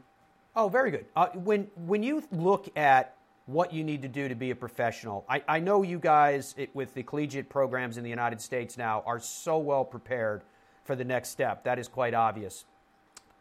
[0.56, 1.06] Oh, very good.
[1.36, 3.18] when when you look at
[3.48, 5.26] what you need to do to be a professional.
[5.28, 9.04] I, I know you guys it, with the collegiate programs in the United States now
[9.06, 10.44] are so well prepared
[10.84, 11.64] for the next step.
[11.64, 12.66] That is quite obvious.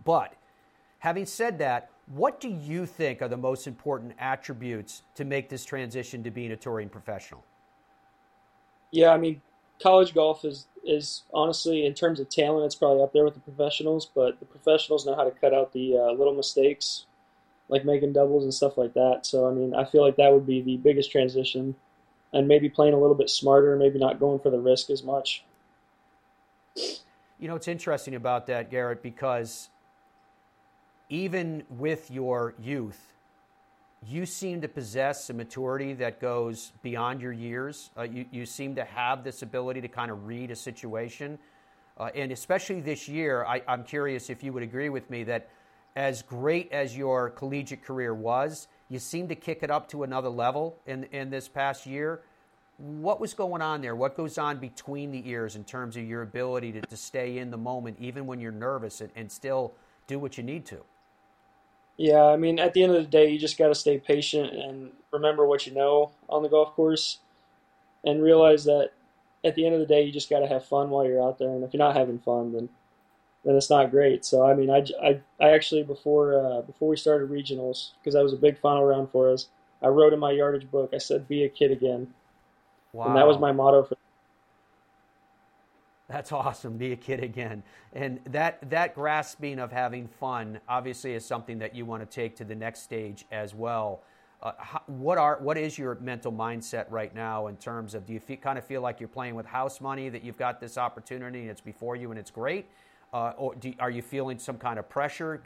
[0.05, 0.33] But
[1.01, 5.64] having said that, what do you think are the most important attributes to make this
[5.64, 7.45] transition to being a touring professional?
[8.92, 9.42] Yeah, I mean,
[9.83, 13.40] college golf is is honestly, in terms of talent, it's probably up there with the
[13.40, 14.07] professionals.
[14.07, 17.07] But the professionals know how to cut out the uh, little mistakes
[17.69, 19.21] like making doubles and stuff like that.
[19.23, 21.75] So I mean, I feel like that would be the biggest transition,
[22.33, 25.45] and maybe playing a little bit smarter, maybe not going for the risk as much.
[27.38, 29.69] You know, it's interesting about that, Garett, because
[31.09, 33.01] even with your youth,
[34.07, 37.90] you seem to possess a maturity that goes beyond your years.
[37.97, 41.38] Uh, you, you seem to have this ability to kind of read a situation.
[41.99, 45.49] Uh, and especially this year, I, I'm curious if you would agree with me that
[45.97, 50.29] as great as your collegiate career was, you seem to kick it up to another
[50.29, 52.21] level in, in this past year.
[52.77, 53.97] What was going on there?
[53.97, 57.51] What goes on between the ears in terms of your ability to, to stay in
[57.51, 59.73] the moment, even when you're nervous, and, and still
[60.07, 60.85] do what you need to?
[61.97, 64.53] Yeah, I mean, at the end of the day, you just got to stay patient
[64.53, 67.21] and remember what you know on the golf course
[68.05, 68.91] and realize that
[69.45, 71.39] at the end of the day, you just got to have fun while you're out
[71.39, 71.49] there.
[71.49, 72.69] And if you're not having fun, then
[73.45, 74.25] then it's not great.
[74.25, 78.23] So I mean, I, I, I actually before uh, before we started regionals because that
[78.23, 79.49] was a big final round for us.
[79.83, 80.91] I wrote in my yardage book.
[80.93, 82.09] I said, "Be a kid again,"
[82.93, 83.07] wow.
[83.07, 83.97] and that was my motto for.
[86.09, 86.77] That's awesome.
[86.77, 91.75] Be a kid again, and that that grasping of having fun obviously is something that
[91.75, 94.03] you want to take to the next stage as well.
[94.42, 98.12] Uh, how, what are what is your mental mindset right now in terms of do
[98.12, 100.79] you feel, kind of feel like you're playing with house money that you've got this
[100.79, 102.66] opportunity and it's before you and it's great
[103.12, 105.42] uh, or do, are you feeling some kind of pressure?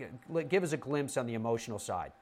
[0.49, 2.13] Give us a glimpse on the emotional side.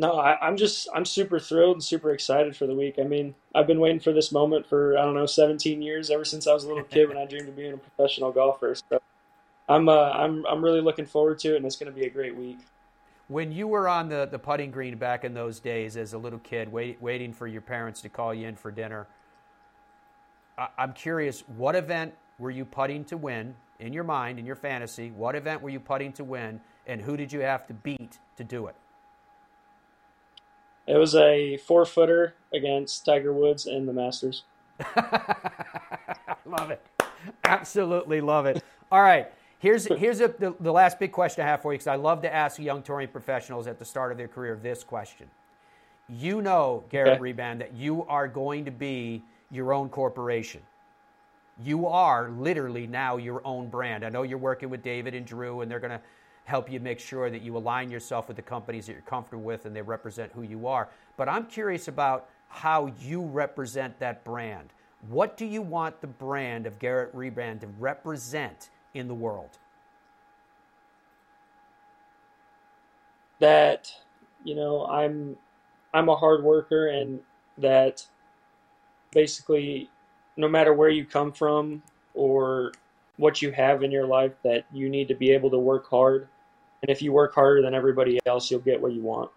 [0.00, 2.94] No, I, am just I'm super thrilled and super excited for the week.
[2.98, 6.24] I mean, I've been waiting for this moment for I don't know 17 years, ever
[6.24, 8.74] since I was a little kid when I dreamed of being a professional golfer.
[8.74, 9.02] So
[9.68, 12.10] I'm uh, I'm I'm really looking forward to it, and it's going to be a
[12.10, 12.60] great week.
[13.28, 16.38] When you were on the, the putting green back in those days as a little
[16.38, 19.06] kid, wait, waiting for your parents to call you in for dinner,
[20.56, 23.54] I, I'm curious, what event were you putting to win?
[23.80, 27.16] in your mind, in your fantasy, what event were you putting to win, and who
[27.16, 28.76] did you have to beat to do it?
[30.90, 34.44] It was a four footer against Tiger Woods in the Masters.
[36.46, 36.84] love it.
[37.44, 38.64] Absolutely love it.
[38.92, 39.28] All right.
[39.60, 42.22] Here's, here's a, the, the last big question I have for you because I love
[42.22, 45.28] to ask young touring professionals at the start of their career this question.
[46.08, 47.32] You know, Garett okay.
[47.34, 50.62] Reband, that you are going to be your own corporation
[51.62, 54.04] You are literally now your own brand.
[54.04, 56.02] I know you're working with David and Drew, and they're going to
[56.50, 59.66] help you make sure that you align yourself with the companies that you're comfortable with
[59.66, 60.88] and they represent who you are.
[61.16, 64.72] But I'm curious about how you represent that brand.
[65.08, 69.58] What do you want the brand of Garett Reband to represent in the world?
[73.38, 73.90] That,
[74.44, 75.36] you know, I'm
[75.94, 77.20] I'm a hard worker and
[77.58, 78.04] that
[79.12, 79.88] basically
[80.36, 81.82] no matter where you come from
[82.14, 82.72] or
[83.16, 86.28] what you have in your life that you need to be able to work hard
[86.82, 89.30] and if you work harder than everybody else you'll get what you want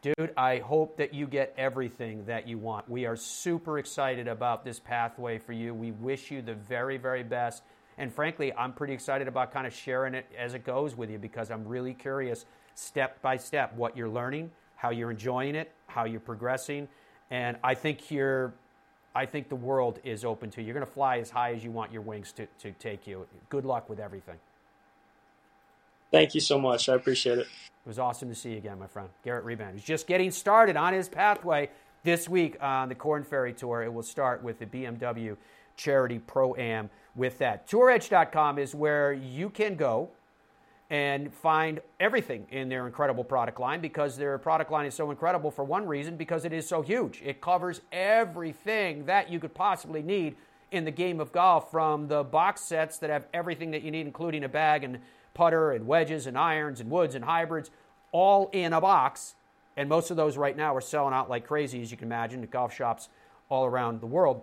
[0.00, 2.88] Dude, I hope that you get everything that you want.
[2.88, 5.74] We are super excited about this pathway for you.
[5.74, 7.64] We wish you the very, very best.
[7.98, 11.18] And frankly, I'm pretty excited about kind of sharing it as it goes with you
[11.18, 12.46] because I'm really curious,
[12.76, 16.86] step by step, what you're learning, how you're enjoying it, how you're progressing.
[17.32, 18.54] And I think you're,
[19.16, 20.68] I think the world is open to you.
[20.68, 23.26] You're going to fly as high as you want your wings to, to take you.
[23.48, 24.36] Good luck with everything.
[26.10, 26.88] Thank you so much.
[26.88, 27.46] I appreciate it.
[27.46, 29.08] It was awesome to see you again, my friend.
[29.24, 29.74] Garett Reband.
[29.74, 31.70] He's just getting started on his pathway
[32.02, 33.82] this week on the Korn Ferry Tour.
[33.82, 35.36] It will start with the BMW
[35.76, 37.68] Charity Pro Am with that.
[37.68, 40.10] TourEdge.com is where you can go
[40.90, 45.50] and find everything in their incredible product line because their product line is so incredible
[45.50, 47.20] for one reason because it is so huge.
[47.22, 50.36] It covers everything that you could possibly need
[50.70, 54.06] in the game of golf from the box sets that have everything that you need,
[54.06, 54.98] including a bag and
[55.38, 57.70] putter and wedges and irons and woods and hybrids,
[58.10, 59.36] all in a box.
[59.76, 62.42] And most of those right now are selling out like crazy, as you can imagine,
[62.42, 63.08] at golf shops
[63.48, 64.42] all around the world.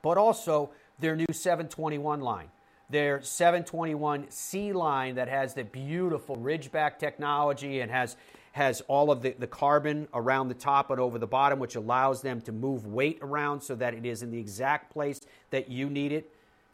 [0.00, 2.48] But also their new 721 line,
[2.88, 8.16] their 721C line that has the beautiful Ridgeback technology and has
[8.52, 12.20] has all of the, the carbon around the top and over the bottom, which allows
[12.20, 15.88] them to move weight around so that it is in the exact place that you
[15.88, 16.30] need it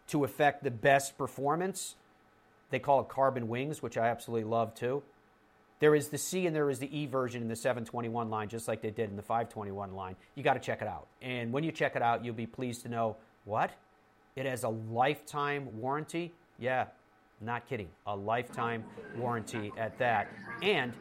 [0.09, 1.95] to affect the best performance.
[2.71, 5.03] They call it carbon wings, which I absolutely love too.
[5.81, 8.67] There is the C and there is the E version in the 721 line, just
[8.67, 10.17] like they did in the 521 line.
[10.35, 11.07] You got to check it out.
[11.23, 13.71] And when you check it out, you'll be pleased to know what?
[14.35, 16.33] It has a lifetime warranty.
[16.59, 16.87] Yeah,
[17.41, 17.89] not kidding.
[18.07, 18.85] A lifetime
[19.17, 20.29] warranty at that.
[20.63, 20.93] And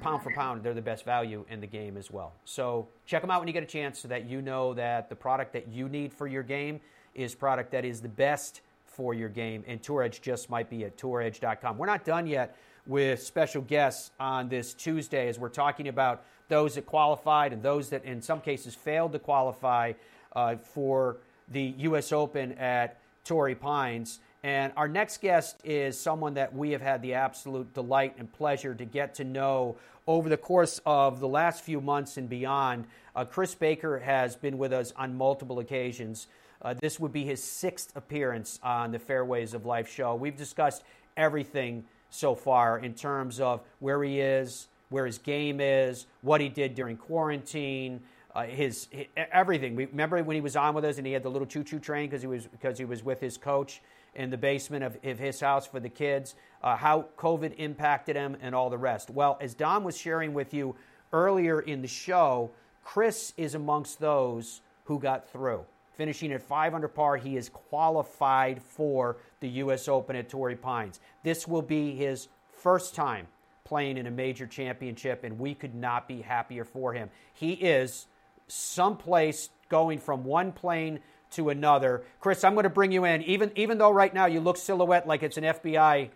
[0.00, 2.32] pound for pound, they're the best value in the game as well.
[2.44, 5.16] So check them out when you get a chance so that you know that the
[5.16, 6.80] product that you need for your game
[7.14, 8.60] is product that is the best
[8.96, 9.62] for your game.
[9.66, 11.76] And Tour Edge just might be at touredge.com.
[11.76, 12.56] We're not done yet
[12.86, 17.90] with special guests on this Tuesday as we're talking about those that qualified and those
[17.90, 19.92] that, in some cases, failed to qualify
[20.34, 22.12] uh, for the U.S.
[22.12, 24.20] Open at Torrey Pines.
[24.42, 28.74] And our next guest is someone that we have had the absolute delight and pleasure
[28.74, 32.86] to get to know over the course of the last few months and beyond.
[33.16, 36.28] Uh, Chris Baker has been with us on multiple occasions.
[36.62, 40.14] Uh, this would be his sixth appearance on the Fairways of Life show.
[40.14, 40.82] We've discussed
[41.16, 46.48] everything so far in terms of where he is, where his game is, what he
[46.48, 48.00] did during quarantine,
[48.34, 49.74] uh, his, his, everything.
[49.76, 52.08] We remember when he was on with us and he had the little choo-choo train
[52.08, 53.82] because he was because he was with his coach
[54.14, 56.34] in the basement of, of his house for the kids.
[56.62, 59.10] Uh, how COVID impacted him and all the rest.
[59.10, 60.74] Well, as Dom was sharing with you
[61.12, 62.50] earlier in the show,
[62.84, 65.64] Chris is amongst those who got through
[65.96, 67.16] finishing at 5 under par.
[67.16, 69.88] He is qualified for the U.S.
[69.88, 71.00] Open at Torrey Pines.
[71.22, 73.26] This will be his first time
[73.64, 77.10] playing in a major championship, and we could not be happier for him.
[77.34, 78.06] He is
[78.46, 81.00] someplace going from one plane
[81.32, 82.04] to another.
[82.20, 85.08] Chris, I'm going to bring you in, even even though right now you look silhouette
[85.08, 86.10] like it's an FBI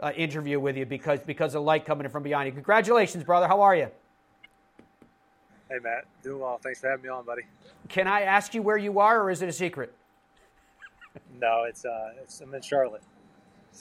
[0.00, 2.52] uh, interview with you because because of light coming in from behind you.
[2.52, 3.46] Congratulations, brother.
[3.46, 3.90] How are you?
[5.74, 6.04] Hey, Matt.
[6.22, 6.60] Doing well.
[6.62, 7.42] Thanks for having me on, buddy.
[7.88, 9.92] Can I ask you where you are, or is it a secret?
[11.40, 13.02] no, it's, uh, it's I'm in Charlotte.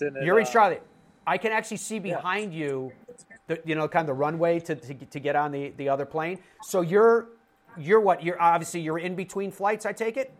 [0.02, 0.82] In, You're in uh, Charlotte.
[1.28, 2.66] I can actually see behind yeah.
[2.66, 2.92] you,
[3.46, 6.04] the, you know, kind of the runway to, to, to get on the, the other
[6.04, 6.40] plane.
[6.64, 7.28] So you're
[7.78, 8.24] you're what?
[8.24, 9.86] You're obviously you're in between flights.
[9.86, 10.34] I take it.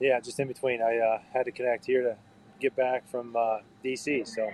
[0.00, 0.82] Yeah, just in between.
[0.82, 2.16] I uh, had to connect here to
[2.60, 4.28] get back from uh, DC.
[4.28, 4.50] So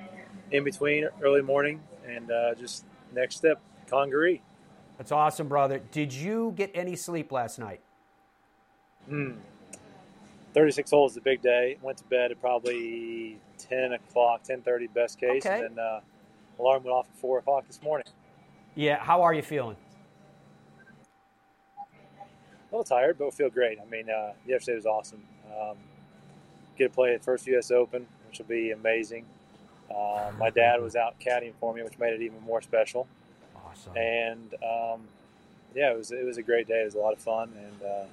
[0.52, 4.42] in between, early morning, and uh, just next step, Congaree.
[4.98, 5.80] That's awesome, brother.
[5.90, 7.80] Did you get any sleep last night?
[9.09, 9.32] Hmm.
[10.54, 11.77] 36 holes is a big day.
[11.83, 15.44] Went to bed at probably 10 o'clock, 10.30 best case.
[15.44, 15.66] Okay.
[15.66, 16.00] And then uh,
[16.58, 18.06] alarm went off at 4 o'clock this morning.
[18.75, 19.77] Yeah, how are you feeling?
[21.79, 23.79] A little tired, but feel great.
[23.81, 25.23] I mean, uh, yesterday was awesome.
[25.46, 25.77] Um,
[26.77, 27.71] get to play at the first U.S.
[27.71, 29.25] Open, which will be amazing.
[29.94, 33.06] Uh, my dad was out caddying for me, which made it even more special.
[33.77, 33.96] Awesome.
[33.96, 35.00] And um,
[35.74, 36.83] yeah, it was it was a great day.
[36.83, 38.04] It was a lot of fun and uh,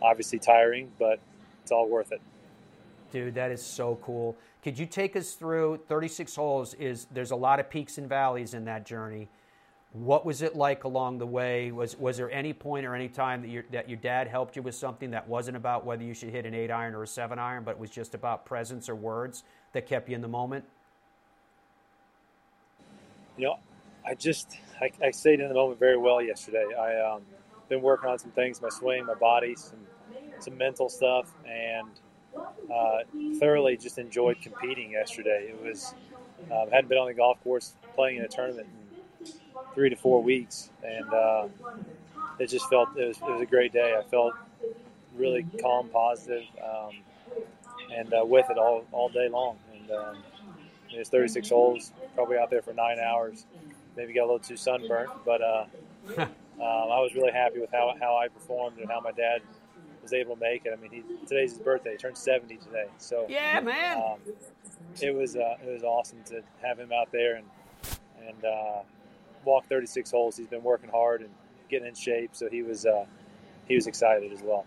[0.00, 1.20] obviously tiring, but
[1.62, 2.20] it's all worth it.
[3.12, 4.36] Dude, that is so cool.
[4.62, 6.74] Could you take us through 36 holes?
[6.74, 9.28] Is there's a lot of peaks and valleys in that journey.
[9.92, 11.70] What was it like along the way?
[11.70, 14.62] Was was there any point or any time that your that your dad helped you
[14.62, 17.38] with something that wasn't about whether you should hit an eight iron or a seven
[17.38, 19.44] iron, but was just about presence or words
[19.74, 20.64] that kept you in the moment?
[23.36, 23.58] You know,
[24.06, 26.64] I just I, I stayed in the moment very well yesterday.
[26.78, 27.22] I um,
[27.68, 29.78] been working on some things, my swing, my body, some
[30.40, 31.88] some mental stuff, and
[32.72, 32.98] uh,
[33.38, 35.50] thoroughly just enjoyed competing yesterday.
[35.50, 35.94] It was
[36.50, 39.32] um, hadn't been on the golf course playing in a tournament in
[39.74, 41.48] three to four weeks, and uh,
[42.38, 43.94] it just felt it was, it was, a great day.
[43.98, 44.34] I felt
[45.16, 46.90] really calm, positive, um,
[47.94, 49.56] and uh, with it all all day long.
[49.74, 50.16] And um,
[50.92, 53.46] it was 36 holes, probably out there for nine hours.
[53.96, 55.64] Maybe got a little too sunburnt, but uh,
[56.18, 56.28] um,
[56.58, 59.42] I was really happy with how, how I performed and how my dad
[60.02, 60.72] was able to make it.
[60.76, 61.92] I mean, he, today's his birthday.
[61.92, 62.86] He turned 70 today.
[62.98, 63.96] So yeah, man.
[63.98, 64.18] Um,
[65.00, 67.46] it was uh, it was awesome to have him out there and
[68.26, 68.82] and uh,
[69.44, 70.36] walk 36 holes.
[70.36, 71.30] He's been working hard and
[71.68, 73.04] getting in shape, so he was uh,
[73.66, 74.66] he was excited as well.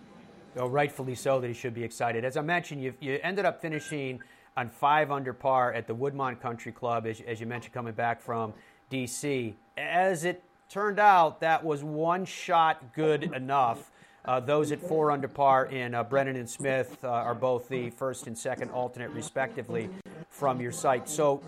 [0.55, 2.23] Well, rightfully so that he should be excited.
[2.23, 4.21] As I mentioned, you, you ended up finishing
[4.55, 8.21] on five under par at the Woodmont Country Club, as, as you mentioned, coming back
[8.21, 8.53] from
[8.91, 9.53] DC.
[9.77, 13.91] As it turned out, that was one shot good enough
[14.25, 17.91] uh, those at four under par in uh, Brennan and Smith uh, are both the
[17.91, 19.89] first and second alternate, respectively,
[20.29, 21.07] from your site.
[21.07, 21.43] So,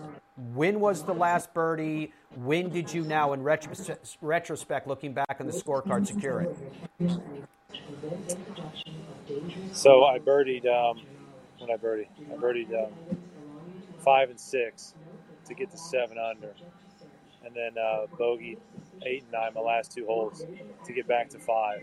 [0.54, 2.12] when was the last birdie?
[2.36, 6.56] When did you now, in retrospect, looking back on the scorecard, secure it?
[9.72, 11.02] So I birdied um,
[11.58, 12.06] when I birdied.
[12.32, 12.92] I birdied um,
[13.98, 14.94] five and six
[15.46, 16.52] to get to seven under,
[17.48, 18.58] and then uh, bogey
[19.02, 20.44] eight and nine, my last two holes,
[20.84, 21.82] to get back to five.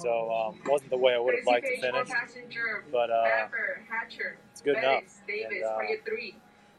[0.00, 2.08] So um, wasn't the way I would have liked to finish,
[2.92, 3.48] but uh,
[4.52, 5.02] it's good enough.
[5.28, 5.78] And, uh,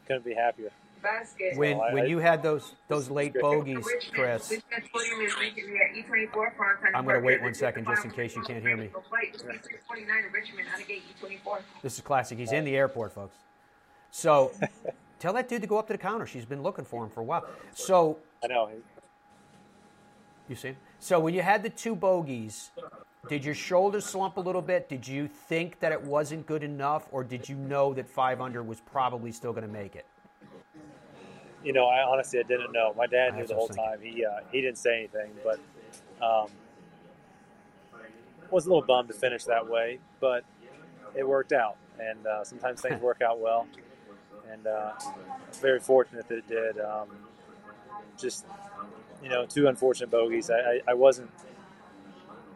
[0.06, 0.70] couldn't be happier.
[1.54, 4.52] When so when you had those those late bogeys, Chris.
[6.94, 8.90] I'm going to wait one second just in case you can't hear me.
[11.82, 12.38] This is classic.
[12.38, 13.36] He's in the airport, folks.
[14.10, 14.52] So
[15.26, 16.24] tell that dude to go up to the counter.
[16.24, 17.44] She's been looking for him for a while.
[17.74, 18.70] So I know.
[20.48, 20.76] You see?
[21.00, 22.70] So when you had the two bogeys,
[23.28, 24.88] did your shoulders slump a little bit?
[24.88, 28.62] Did you think that it wasn't good enough, or did you know that five under
[28.62, 30.06] was probably still going to make it?
[31.64, 32.94] You know, I honestly I didn't know.
[32.96, 33.98] My dad knew the whole time.
[34.00, 35.58] He uh, he didn't say anything, but
[36.24, 36.46] um,
[38.52, 40.44] was a little bummed to finish that way, but
[41.16, 41.76] it worked out.
[41.98, 43.66] And uh, sometimes things work out well,
[44.52, 44.92] and uh,
[45.60, 46.80] very fortunate that it did.
[46.80, 47.08] Um,
[48.18, 48.46] just
[49.22, 50.50] you know, two unfortunate bogeys.
[50.50, 51.30] I, I, I wasn't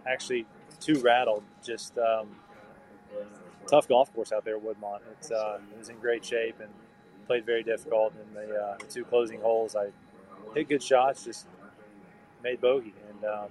[0.06, 0.46] actually
[0.80, 1.42] too rattled.
[1.64, 2.28] Just um,
[3.66, 5.00] tough golf course out there at Woodmont.
[5.12, 6.70] It's, uh, it was in great shape and
[7.26, 8.12] played very difficult.
[8.14, 9.88] In the, uh, the two closing holes, I
[10.54, 11.46] hit good shots, just
[12.42, 13.48] made bogey, and um,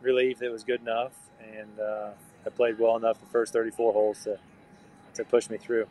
[0.00, 1.12] relieved it was good enough.
[1.40, 2.10] And uh,
[2.46, 4.38] I played well enough the first 34 holes to
[5.14, 5.88] to push me through.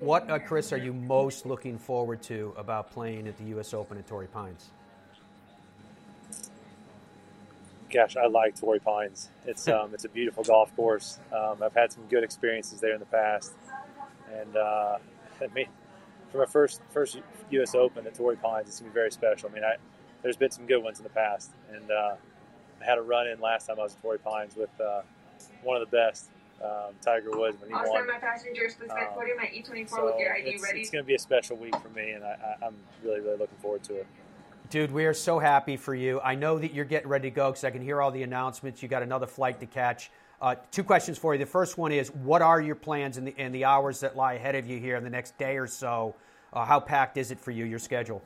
[0.00, 3.72] What, uh, Chris, are you most looking forward to about playing at the U.S.
[3.72, 4.70] Open at Torrey Pines?
[7.90, 9.28] gosh, I like Torrey Pines.
[9.46, 11.18] It's um, it's a beautiful golf course.
[11.32, 13.52] Um, I've had some good experiences there in the past,
[14.32, 14.98] and uh,
[15.40, 15.66] I mean,
[16.30, 17.18] for my first first
[17.50, 17.74] U.S.
[17.74, 19.50] Open at Torrey Pines, it's gonna be very special.
[19.50, 19.76] I mean, I,
[20.22, 22.14] there's been some good ones in the past, and uh,
[22.80, 25.02] I had a run in last time I was at Torrey Pines with uh,
[25.62, 26.28] one of the best,
[26.62, 28.06] um, Tiger Woods when he I'll won.
[28.06, 28.74] my passengers.
[28.74, 30.80] Please get um, my E24 so with your ID it's, ready.
[30.80, 33.38] It's going to be a special week for me, and I, I, I'm really really
[33.38, 34.06] looking forward to it.
[34.68, 36.20] Dude, we are so happy for you.
[36.20, 38.82] I know that you're getting ready to go because I can hear all the announcements.
[38.82, 40.10] You got another flight to catch.
[40.40, 41.38] Uh, two questions for you.
[41.38, 44.34] The first one is, what are your plans in the in the hours that lie
[44.34, 46.14] ahead of you here in the next day or so?
[46.52, 47.64] Uh, how packed is it for you?
[47.64, 48.22] Your schedule?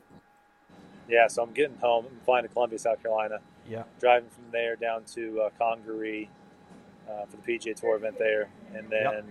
[1.07, 2.05] Yeah, so I'm getting home.
[2.09, 3.39] I'm flying to Columbia, South Carolina.
[3.69, 3.83] Yeah.
[3.99, 6.29] Driving from there down to uh, Congaree
[7.09, 9.25] uh, for the PGA Tour event there, and then yep.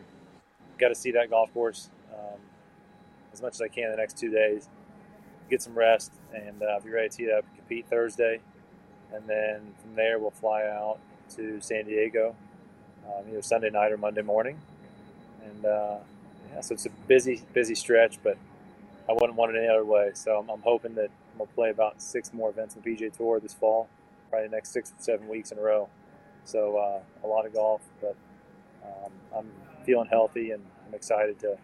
[0.79, 2.39] got to see that golf course um,
[3.33, 4.69] as much as I can the next two days
[5.51, 8.41] get some rest, and uh, be ready to tee up, compete Thursday,
[9.13, 10.99] and then from there we'll fly out
[11.37, 12.35] to San Diego,
[13.07, 14.59] um, either Sunday night or Monday morning,
[15.45, 15.97] and uh,
[16.53, 18.39] yeah, so it's a busy, busy stretch, but
[19.09, 20.13] I wouldn't want it any other way.
[20.15, 23.41] So I'm, I'm hoping that we'll play about six more events in the PGA Tour
[23.41, 23.89] this fall,
[24.31, 25.89] probably the next six or seven weeks in a row.
[26.45, 28.17] So uh, a lot of golf, but
[28.85, 29.47] um, I'm
[29.85, 31.57] feeling healthy and I'm excited to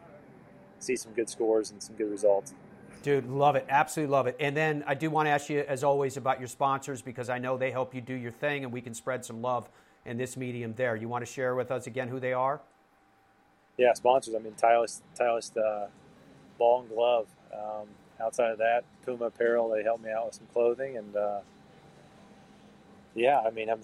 [0.79, 2.55] see some good scores and some good results.
[3.03, 3.65] Dude, love it.
[3.69, 4.37] Absolutely love it.
[4.41, 7.39] And then I do want to ask you, as always, about your sponsors because I
[7.39, 9.69] know they help you do your thing and we can spread some love
[10.05, 10.97] in this medium there.
[10.97, 12.61] You want to share with us again who they are?
[13.79, 14.35] Yeah, sponsors.
[14.35, 15.87] I mean, Titleist, Titleist uh,
[16.59, 17.27] ball and glove.
[17.55, 17.89] Um,
[18.21, 20.99] outside of that, Puma Apparel, they helped me out with some clothing.
[20.99, 21.41] And uh,
[23.15, 23.81] yeah, I mean, I'm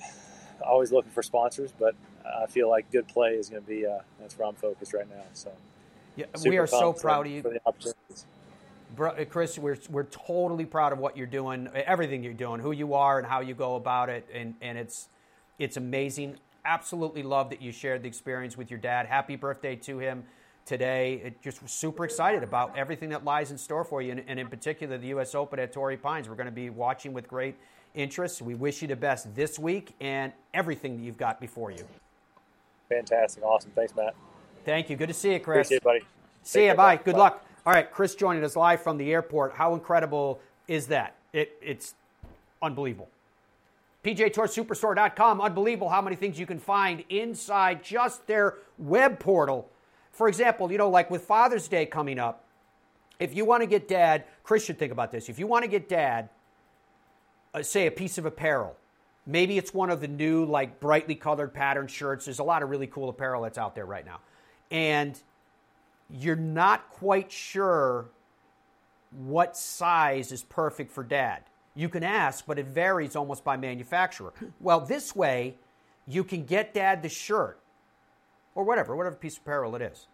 [0.63, 1.95] always looking for sponsors, but
[2.25, 5.09] I feel like good play is going to be, uh, that's where I'm focused right
[5.09, 5.23] now.
[5.33, 5.53] So
[6.17, 7.43] yeah, we are so proud of you.
[7.43, 8.27] For the opportunities.
[8.99, 12.95] Uh, Chris, we're, we're totally proud of what you're doing, everything you're doing, who you
[12.95, 15.09] are, and how you go about it, and, and it's
[15.59, 16.37] it's amazing.
[16.67, 19.07] Absolutely love that you shared the experience with your dad.
[19.07, 20.25] Happy birthday to him
[20.67, 21.21] today.
[21.25, 24.39] It just was super excited about everything that lies in store for you, and, and
[24.39, 25.35] in particular the U.S.
[25.35, 26.29] Open at Torrey Pines.
[26.29, 27.57] We're going to be watching with great
[27.97, 28.43] interest.
[28.43, 31.85] We wish you the best this week and everything that you've got before you.
[32.89, 33.73] Fantastic, awesome.
[33.75, 34.15] Thanks, Matt.
[34.65, 34.97] Thank you.
[34.97, 35.67] Good to see you, Chris.
[35.67, 36.01] Appreciate it, buddy.
[36.43, 36.77] See Take you.
[36.77, 36.97] Bye.
[36.97, 37.21] Good bye.
[37.21, 37.47] luck.
[37.65, 39.55] All right, Chris joining us live from the airport.
[39.55, 41.17] How incredible is that?
[41.33, 41.95] It, it's
[42.63, 43.09] unbelievable.
[44.05, 45.41] PGATourSuperstore.com.
[45.41, 49.69] Unbelievable how many things you can find inside just their web portal.
[50.13, 52.45] For example, you know, like with Father's Day coming up,
[53.19, 55.29] if you want to get dad, Chris should think about this.
[55.29, 56.29] If you want to get dad,
[57.57, 58.77] uh, say, a piece of apparel,
[59.27, 62.27] maybe it's one of the new, like, brightly colored pattern shirts.
[62.27, 64.21] There's a lot of really cool apparel that's out there right now.
[64.71, 65.19] And
[66.11, 68.07] you're not quite sure
[69.11, 71.43] what size is perfect for dad.
[71.75, 74.33] You can ask, but it varies almost by manufacturer.
[74.61, 75.57] Well, this way,
[76.07, 77.59] you can get dad the shirt
[78.55, 80.07] or whatever, whatever piece of apparel it is.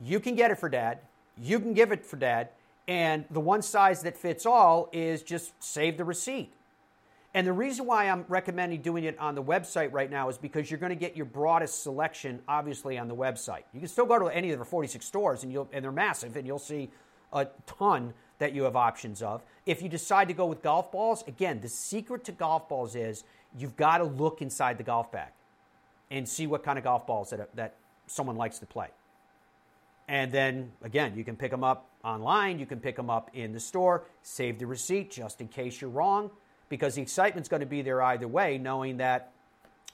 [0.00, 0.98] You can get it for dad,
[1.38, 2.48] you can give it for dad,
[2.86, 6.52] and the one size that fits all is just save the receipt.
[7.36, 10.70] And the reason why I'm recommending doing it on the website right now is because
[10.70, 13.62] you're going to get your broadest selection, obviously, on the website.
[13.72, 16.36] You can still go to any of the 46 stores, and, you'll, and they're massive,
[16.36, 16.90] and you'll see
[17.32, 19.42] a ton that you have options of.
[19.66, 23.24] If you decide to go with golf balls, again, the secret to golf balls is
[23.58, 25.30] you've got to look inside the golf bag
[26.12, 27.74] and see what kind of golf balls that, that
[28.06, 28.88] someone likes to play.
[30.06, 33.52] And then, again, you can pick them up online, you can pick them up in
[33.52, 36.30] the store, save the receipt just in case you're wrong
[36.68, 39.32] because the excitement's going to be there either way, knowing that,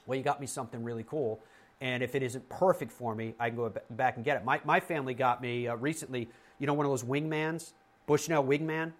[0.05, 1.39] well, you got me something really cool.
[1.79, 4.45] And if it isn't perfect for me, I can go back and get it.
[4.45, 7.73] My, my family got me uh, recently, you know, one of those wingmans,
[8.05, 8.93] Bushnell wingman.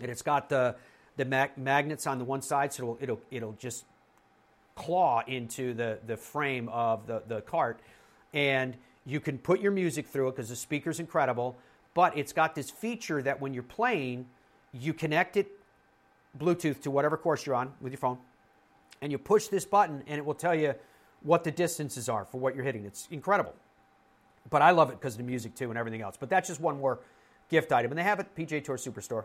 [0.00, 0.74] And it's got the,
[1.16, 3.84] the mag- magnets on the one side, so it'll, it'll, it'll just
[4.74, 7.80] claw into the, the frame of the, the cart.
[8.32, 11.56] And you can put your music through it because the speaker's incredible.
[11.94, 14.26] But it's got this feature that when you're playing,
[14.72, 15.48] you connect it
[16.38, 18.18] Bluetooth to whatever course you're on with your phone,
[19.02, 20.74] and you push this button, and it will tell you
[21.22, 22.84] what the distances are for what you're hitting.
[22.84, 23.54] It's incredible.
[24.50, 26.16] But I love it because of the music too and everything else.
[26.18, 27.00] But that's just one more
[27.48, 27.92] gift item.
[27.92, 29.24] And they have it PGA Tour Superstore.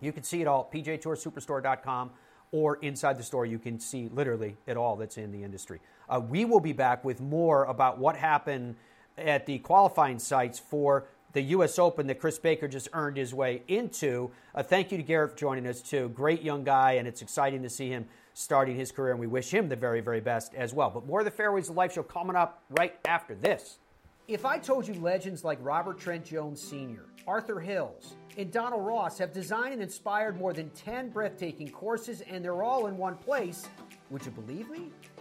[0.00, 2.10] You can see it all at pgatoursuperstore.com
[2.52, 3.46] or inside the store.
[3.46, 5.80] You can see literally it all that's in the industry.
[6.08, 8.76] Uh, we will be back with more about what happened
[9.16, 11.78] at the qualifying sites for the U.S.
[11.78, 14.30] Open that Chris Baker just earned his way into.
[14.54, 16.08] Uh, thank you to Garett for joining us, too.
[16.10, 19.52] Great young guy, and it's exciting to see him starting his career, and we wish
[19.52, 20.90] him the very, very best as well.
[20.90, 23.78] But more of the Fairways of Life show coming up right after this.
[24.26, 29.18] If I told you legends like Robert Trent Jones Sr., Arthur Hills, and Donald Ross
[29.18, 33.68] have designed and inspired more than 10 breathtaking courses, and they're all in one place,
[34.10, 34.90] would you believe me?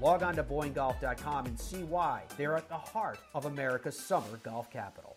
[0.00, 4.70] Log on to BoyneGolf.com and see why they're at the heart of America's summer golf
[4.70, 5.16] capital.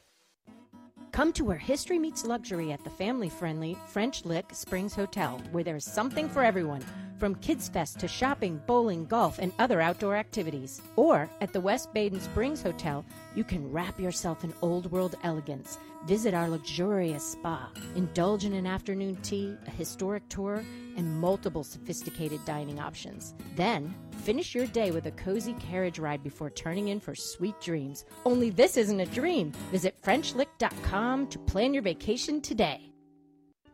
[1.11, 5.63] Come to where history meets luxury at the family friendly French Lick Springs Hotel, where
[5.63, 6.83] there's something for everyone
[7.17, 10.81] from Kids Fest to shopping, bowling, golf, and other outdoor activities.
[10.95, 13.03] Or at the West Baden Springs Hotel,
[13.35, 15.77] you can wrap yourself in old world elegance.
[16.05, 20.63] Visit our luxurious spa, indulge in an afternoon tea, a historic tour,
[20.95, 23.33] and multiple sophisticated dining options.
[23.57, 28.05] Then, finish your day with a cozy carriage ride before turning in for sweet dreams.
[28.25, 29.51] Only this isn't a dream.
[29.71, 32.89] Visit FrenchLick.com to plan your vacation today.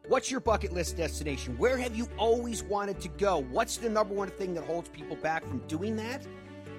[0.08, 1.58] What's your bucket list destination?
[1.58, 3.40] Where have you always wanted to go?
[3.50, 6.26] What's the number one thing that holds people back from doing that?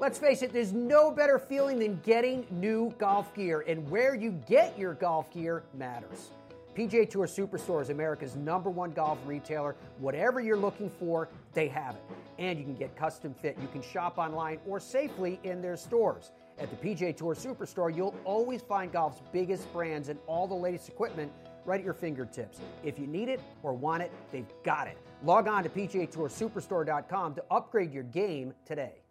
[0.00, 4.30] Let's face it, there's no better feeling than getting new golf gear, and where you
[4.46, 6.30] get your golf gear matters.
[6.76, 9.74] PGA Tour Superstore is America's number one golf retailer.
[9.98, 12.02] Whatever you're looking for, they have it.
[12.38, 13.58] And you can get custom fit.
[13.60, 16.30] You can shop online or safely in their stores.
[16.60, 20.88] At the PGA Tour Superstore, you'll always find golf's biggest brands and all the latest
[20.88, 21.32] equipment
[21.64, 22.60] right at your fingertips.
[22.84, 24.96] If you need it or want it, they've got it.
[25.24, 29.02] Log on to PGATourSuperstore.com to upgrade your game today.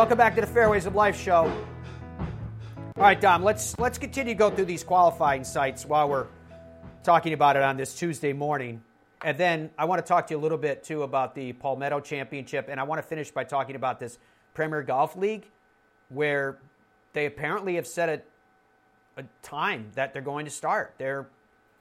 [0.00, 1.42] Welcome back to the Fairways of Life show.
[2.96, 6.26] All right, Dom, let's let's continue to go through these qualifying sites while we're
[7.02, 8.82] talking about it on this Tuesday morning.
[9.22, 12.00] And then I want to talk to you a little bit too about the Palmetto
[12.00, 14.18] Championship and I want to finish by talking about this
[14.54, 15.44] Premier Golf League
[16.08, 16.60] where
[17.12, 20.94] they apparently have set a, a time that they're going to start.
[20.96, 21.28] They're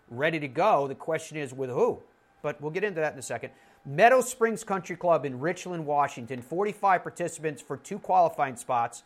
[0.09, 0.89] ready to go.
[0.89, 2.03] The question is with who?
[2.41, 3.53] But we'll get into that in a second.
[3.89, 6.43] Meadow Springs Country Club in Richland, Washington.
[6.43, 9.01] 45 participants for two qualifying spots.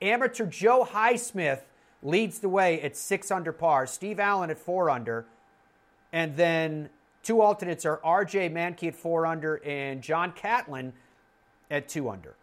[0.00, 1.62] Amateur Joe Highsmith
[2.00, 3.88] leads the way at six under par.
[3.88, 5.26] Steve Allen at four under.
[6.12, 6.90] And then
[7.24, 10.92] two alternates are RJ Manke at four under and John Catlin
[11.68, 12.36] at two under.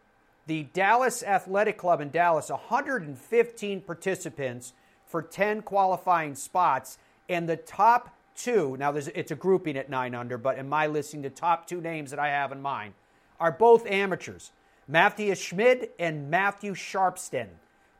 [0.46, 4.74] The Dallas Athletic Club in Dallas, 115 participants
[5.06, 6.98] for 10 qualifying spots.
[7.30, 11.22] And the top two, now it's a grouping at nine under, but in my listing,
[11.22, 12.94] the top two names that I have in mind
[13.40, 14.52] are both amateurs
[14.88, 17.50] Matthias Schmid and Matthew Sharpstene,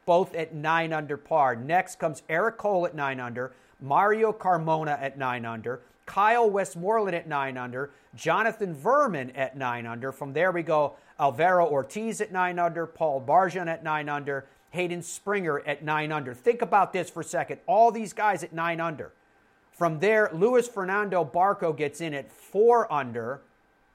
[0.06, 1.56] both at nine under par.
[1.56, 7.28] Next comes Eric Cole at nine under, Mario Carmona at nine under, Kyle Westmoreland at
[7.28, 10.14] nine under, Jonathan Verman at nine under.
[10.14, 15.02] From there, we go Alvaro Ortiz at nine under, Paul Barjon at nine under, Hayden
[15.02, 16.34] Springer at nine under.
[16.34, 17.60] Think about this for a second.
[17.68, 19.12] All these guys at nine under.
[19.78, 23.42] From there, Luis Fernando Barco gets in at four under.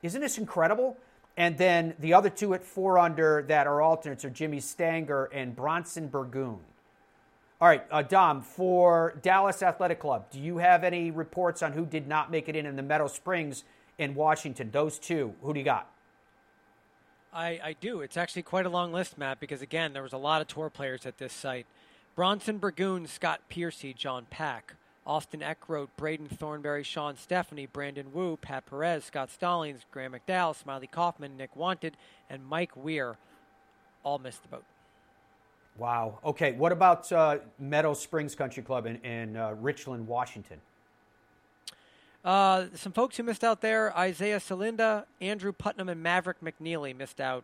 [0.03, 0.97] Isn't this incredible?
[1.37, 5.57] And then the other two at four under that are alternates are Jimmy Stanger and
[5.57, 6.61] Bronson Burgoon.
[7.61, 11.87] All right, uh, Dom, for Dallas Athletic Club, do you have any reports on who
[11.87, 13.65] did not make it in in the Meadow Springs
[13.99, 14.71] in Washington?
[14.73, 15.89] Those two, who do you got?
[17.33, 18.01] I, I do.
[18.03, 20.71] It's actually quite a long list, Matt, because again, there was a lot of tour
[20.71, 21.67] players at this site.
[22.15, 24.75] Bronson Burgoon, Scott Piercy, John Pack,
[25.07, 30.87] Austin Eckroat, Braden Thornberry, Shawn Stefani, Brandon Wu, Pat Perez, Scott Stallings, Graham McDowell, Smiley
[30.87, 31.93] Kaufman, Nick Watney,
[32.31, 33.17] and Mike Weir
[34.05, 34.65] all missed the boat.
[35.77, 36.19] Wow.
[36.25, 36.53] Okay.
[36.53, 40.61] What about uh, Meadow Springs Country Club in, in uh, Richland, Washington?
[42.25, 47.21] Uh, some folks who missed out there Isaiah Salinda, Andrew Putnam, and Maverick McNealy missed
[47.21, 47.43] out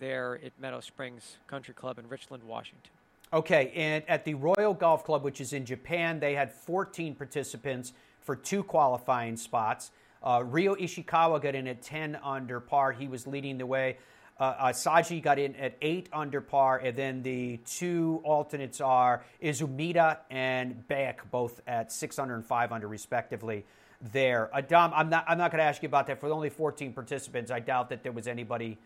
[0.00, 2.90] there at Meadow Springs Country Club in Richland, Washington.
[3.32, 7.92] Okay, and at the Royal Golf Club, which is in Japan, they had 14 participants
[8.20, 9.90] for two qualifying spots.
[10.22, 12.92] Uh, Ryo Ishikawa got in at 10 under par.
[12.92, 13.98] He was leading the way.
[14.38, 19.24] Uh, uh, Saji got in at 8 under par, and then the two alternates are
[19.42, 23.64] Izumida and Beck, both at 6 under and 5 under, respectively.
[24.12, 25.24] There, Adam, I'm not.
[25.26, 26.20] I'm not going to ask you about that.
[26.20, 28.76] For only 14 participants, I doubt that there was anybody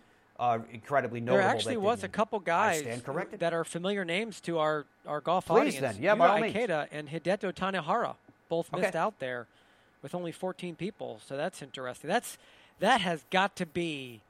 [0.40, 1.42] uh, incredibly notable.
[1.42, 2.82] There actually was a couple guys
[3.38, 5.80] that are familiar names to our, our golf Please audience.
[5.80, 5.96] Then.
[6.02, 8.14] Yeah, by Ikeda and Hideto Tanihara
[8.48, 8.98] both missed okay.
[8.98, 9.46] out there
[10.02, 11.20] with only 14 people.
[11.26, 12.08] So that's interesting.
[12.08, 12.38] That's
[12.80, 14.22] that has got to be.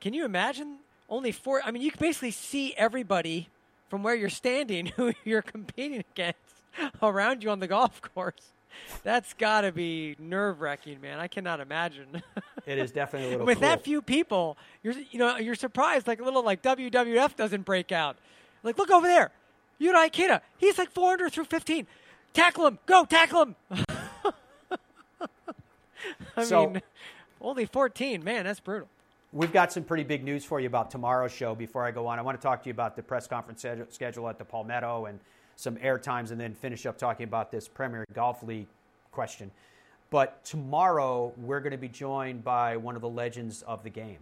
[0.00, 0.76] Can you imagine
[1.08, 1.62] only four?
[1.64, 3.48] I mean, you can basically see everybody
[3.88, 6.38] from where you're standing who you're competing against
[7.02, 8.52] around you on the golf course.
[9.02, 11.18] That's got to be nerve wracking, man.
[11.18, 12.22] I cannot imagine.
[12.66, 13.46] it is definitely a little.
[13.46, 13.68] With cool.
[13.68, 17.92] that few people, you're you know you're surprised like a little like WWF doesn't break
[17.92, 18.16] out.
[18.62, 19.30] Like look over there,
[19.80, 20.40] Yuta Ikeda.
[20.58, 21.86] He's like 400 through 15.
[22.34, 23.56] Tackle him, go tackle him.
[26.36, 26.82] I so, mean,
[27.40, 28.22] only 14.
[28.22, 28.88] Man, that's brutal.
[29.32, 31.54] We've got some pretty big news for you about tomorrow's show.
[31.54, 34.28] Before I go on, I want to talk to you about the press conference schedule
[34.28, 35.18] at the Palmetto and
[35.56, 38.68] some air times, and then finish up talking about this Premier Golf League
[39.12, 39.50] question.
[40.10, 44.18] But tomorrow, we're going to be joined by one of the legends of the game.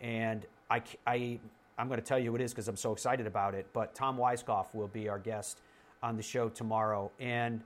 [0.00, 1.40] And I, I,
[1.76, 3.66] I'm going to tell you who it is because I'm so excited about it.
[3.72, 5.60] But Tom Weiskopf will be our guest
[6.02, 7.10] on the show tomorrow.
[7.18, 7.62] And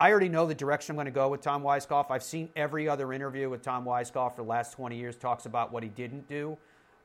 [0.00, 2.10] I already know the direction I'm going to go with Tom Weiskopf.
[2.10, 5.72] I've seen every other interview with Tom Weiskopf for the last 20 years talks about
[5.72, 6.56] what he didn't do.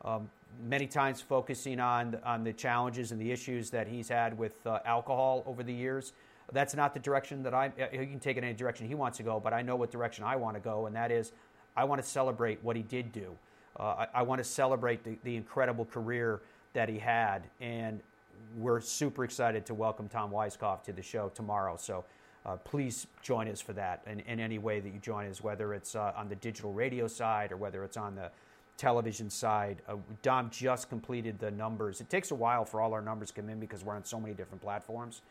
[0.03, 0.30] Um,
[0.63, 4.80] many times focusing on on the challenges and the issues that he's had with uh,
[4.86, 6.13] alcohol over the years.
[6.54, 7.72] That's not the direction that I.
[7.91, 10.24] He can take it any direction he wants to go, but I know what direction
[10.24, 11.34] I want to go, and that is,
[11.76, 13.36] I want to celebrate what he did do.
[13.78, 16.41] Uh, I, I, want to celebrate the, the incredible career
[16.74, 18.00] that he had, and
[18.58, 21.76] we're super excited to welcome Tom Weiskopf to the show tomorrow.
[21.78, 22.06] So
[22.45, 25.74] uh, please join us for that in, in, any way that you join us, whether
[25.74, 28.32] it's uh, on the digital radio side or whether it's on the
[28.78, 29.82] television side.
[29.88, 32.00] Uh, Dom just completed the numbers.
[32.00, 34.20] It takes a while for all our numbers to come in because we're on so
[34.20, 35.22] many different platforms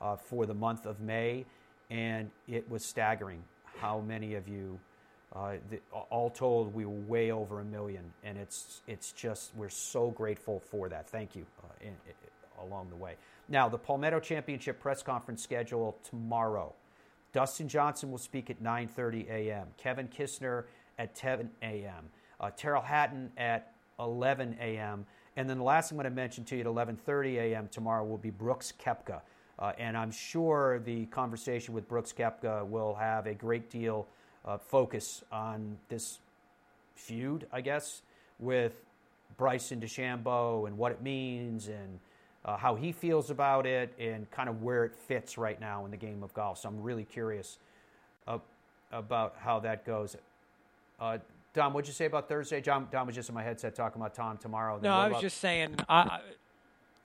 [0.00, 1.44] uh, for the month of May,
[1.90, 3.42] and it was staggering
[3.78, 4.78] how many of you.
[5.34, 5.80] Uh, the,
[6.10, 10.60] all told, we were way over a million, and it's it's just we're so grateful
[10.60, 11.08] for that.
[11.08, 13.16] Thank you uh, in, in, along the way.
[13.48, 16.72] Now, the Palmetto Championship press conference schedule tomorrow.
[17.32, 19.66] Dustin Johnson will speak at 9:30 a.m.
[19.76, 20.64] Kevin Kisner
[20.98, 22.08] at 10 a.m.
[22.40, 25.04] Uh, Tyrrell Hatton at 11 a.m.
[25.36, 27.68] And then the last I'm going to mention to you at 11:30 a.m.
[27.68, 29.20] tomorrow will be Brooks Koepka.
[29.58, 34.06] Uh, and I'm sure the conversation with Brooks Koepka will have a great deal
[34.44, 36.18] of focus on this
[36.94, 38.02] feud, I guess,
[38.38, 38.72] with
[39.36, 41.98] Bryson DeChambeau and what it means and
[42.44, 45.90] uh, how he feels about it and kind of where it fits right now in
[45.90, 46.58] the game of golf.
[46.58, 47.58] So I'm really curious
[48.28, 48.38] uh,
[48.92, 50.16] about how that goes.
[51.00, 51.18] Uh,
[51.54, 52.60] Dom, what'd you say about Thursday?
[52.60, 54.78] John, Dom was just in my headset talking about Tom tomorrow.
[54.82, 56.20] No, I was just saying, I,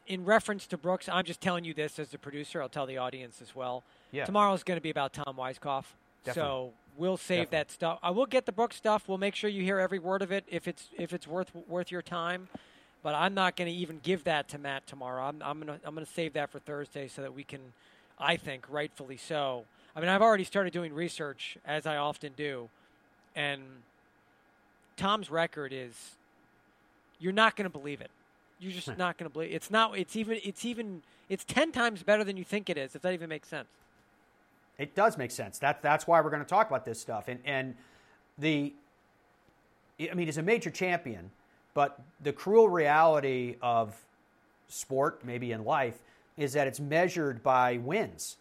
[0.09, 2.61] in reference to Brooks, I'm just telling you this as the producer.
[2.61, 3.83] I'll tell the audience as well.
[4.11, 4.25] Yeah.
[4.25, 5.85] Tomorrow's going to be about Tom Weiskopf.
[6.25, 6.33] Definitely.
[6.33, 7.57] So we'll save Definitely.
[7.57, 7.99] that stuff.
[8.03, 9.07] I will get the Brooks stuff.
[9.07, 11.91] We'll make sure you hear every word of it if it's if it's worth worth
[11.91, 12.49] your time.
[13.01, 15.23] But I'm not going to even give that to Matt tomorrow.
[15.23, 17.61] I'm, I'm going to I'm going to save that for Thursday so that we can,
[18.17, 19.63] I think, rightfully so.
[19.95, 22.69] I mean, I've already started doing research as I often do,
[23.35, 23.61] and
[24.97, 26.15] Tom's record is
[27.19, 28.11] you're not going to believe it.
[28.59, 29.97] You're just not going to believe it's not.
[29.97, 30.39] It's even.
[30.43, 31.01] It's even.
[31.29, 32.95] It's ten times better than you think it is.
[32.95, 33.67] If that even makes sense.
[34.77, 35.59] It does make sense.
[35.59, 37.27] That that's why we're going to talk about this stuff.
[37.27, 37.75] And and
[38.37, 38.73] the.
[39.99, 41.31] I mean, he's a major champion
[41.73, 43.95] but the cruel reality of
[44.67, 45.97] sport, maybe in life,
[46.37, 48.37] is that it's measured by wins.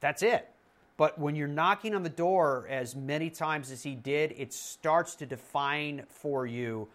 [0.00, 0.48] That's it.
[0.96, 5.16] But when you're knocking on the door as many times as he did, it starts
[5.16, 6.88] to define for you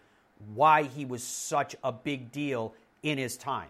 [0.54, 3.68] why he was such a big deal in his time.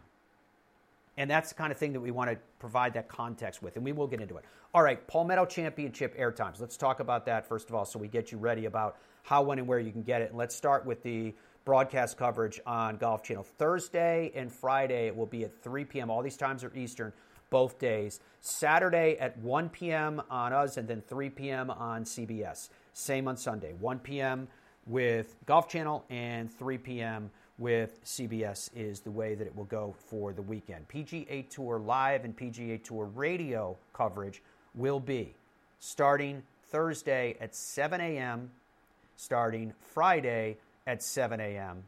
[1.16, 3.84] And that's the kind of thing that we want to provide that context with, and
[3.84, 4.44] we will get into it.
[4.74, 6.60] All right, Palmetto Championship air times.
[6.60, 9.58] Let's talk about that first of all, so we get you ready about how, when,
[9.58, 10.30] and where you can get it.
[10.30, 13.44] And let's start with the broadcast coverage on Golf Channel.
[13.44, 16.10] Thursday and Friday it will be at 3 p.m.
[16.10, 17.12] All these times are Eastern,
[17.50, 18.20] both days.
[18.40, 20.22] Saturday at 1 p.m.
[20.30, 21.70] on us, and then 3 p.m.
[21.70, 22.70] on CBS.
[22.94, 24.48] Same on Sunday, 1 p.m.
[24.86, 27.30] with Golf Channel and 3 p.m.
[27.58, 30.88] with CBS is the way that it will go for the weekend.
[30.88, 34.42] PGA Tour live and PGA Tour radio coverage
[34.74, 35.34] will be
[35.78, 38.50] starting Thursday at 7 a.m.,
[39.16, 40.56] starting Friday
[40.86, 41.84] at 7 a.m.,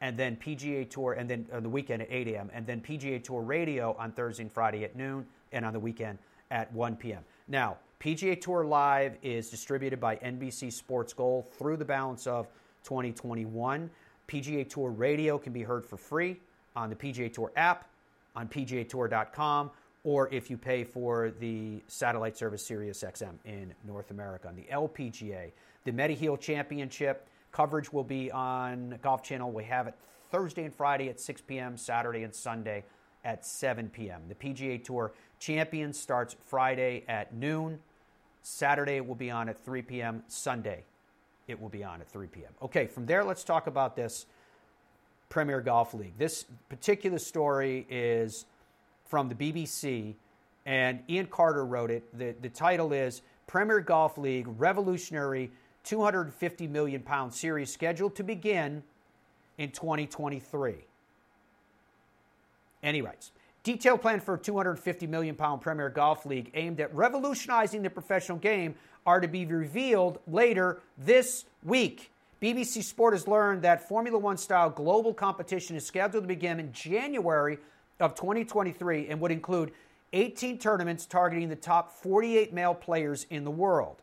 [0.00, 3.22] and then PGA Tour, and then on the weekend at 8 a.m., and then PGA
[3.22, 6.18] Tour Radio on Thursday and Friday at noon, and on the weekend
[6.50, 7.22] at 1 p.m.
[7.48, 12.48] Now, PGA Tour Live is distributed by NBC Sports Gold through the balance of
[12.84, 13.90] 2021.
[14.26, 16.38] PGA Tour Radio can be heard for free
[16.74, 17.90] on the PGA Tour app,
[18.34, 19.70] on PGATour.com,
[20.02, 24.48] or if you pay for the satellite service Sirius XM in North America.
[24.48, 25.52] On the LPGA,
[25.84, 29.50] the Mediheal Championship Coverage will be on Golf Channel.
[29.50, 29.94] We have it
[30.30, 32.84] Thursday and Friday at 6 p.m., Saturday and Sunday
[33.24, 34.22] at 7 p.m.
[34.28, 37.80] The PGA Tour Champions starts Friday at noon.
[38.42, 40.22] Saturday it will be on at 3 p.m.
[40.28, 40.84] Sunday
[41.48, 42.52] it will be on at 3 p.m.
[42.62, 44.26] Okay, from there let's talk about this
[45.28, 46.16] Premier Golf League.
[46.18, 48.46] This particular story is
[49.06, 50.14] from the BBC,
[50.66, 52.18] and Ian Carter wrote it.
[52.18, 55.50] The, the title is Premier Golf League Revolutionary
[55.84, 58.82] 250 million pound series scheduled to begin
[59.58, 60.74] in 2023.
[62.82, 63.32] And he writes
[63.62, 68.38] Detailed plan for a 250 million pound Premier Golf League aimed at revolutionizing the professional
[68.38, 72.10] game are to be revealed later this week.
[72.40, 76.72] BBC Sport has learned that Formula One style global competition is scheduled to begin in
[76.72, 77.58] January
[78.00, 79.72] of 2023 and would include
[80.14, 84.00] 18 tournaments targeting the top 48 male players in the world.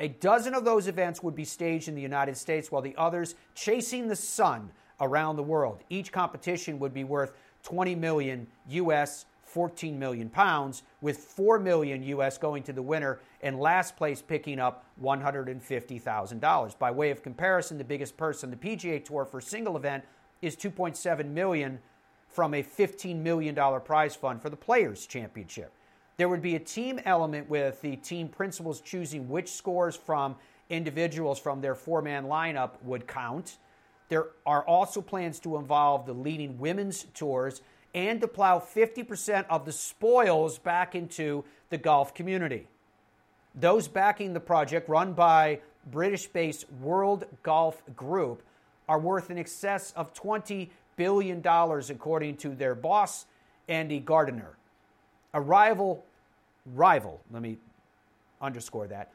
[0.00, 3.36] A dozen of those events would be staged in the United States, while the others
[3.54, 5.84] chasing the sun around the world.
[5.88, 7.32] Each competition would be worth
[7.64, 13.58] 20 million US, 14 million pounds, with 4 million US going to the winner and
[13.58, 16.78] last place picking up $150,000.
[16.78, 20.04] By way of comparison, the biggest purse on the PGA Tour for a single event
[20.42, 21.78] is 2.7 million
[22.28, 25.72] from a $15 million prize fund for the Players Championship.
[26.16, 30.36] There would be a team element with the team principals choosing which scores from
[30.70, 33.58] individuals from their four man lineup would count.
[34.08, 37.62] There are also plans to involve the leading women's tours
[37.94, 42.66] and to plow 50% of the spoils back into the golf community.
[43.54, 48.42] Those backing the project, run by British based World Golf Group,
[48.88, 53.26] are worth in excess of $20 billion, according to their boss,
[53.68, 54.56] Andy Gardiner.
[55.32, 56.04] A rival,
[56.74, 57.58] rival, let me
[58.40, 59.10] underscore that,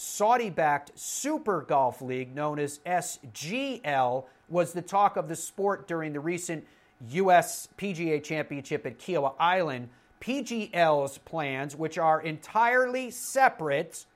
[0.00, 6.12] Saudi backed Super Golf League, known as SGL, was the talk of the sport during
[6.12, 6.64] the recent
[7.10, 7.66] U.S.
[7.76, 9.88] PGA Championship at Kiawah Island.
[10.20, 14.06] PGL's plans, which are entirely separate,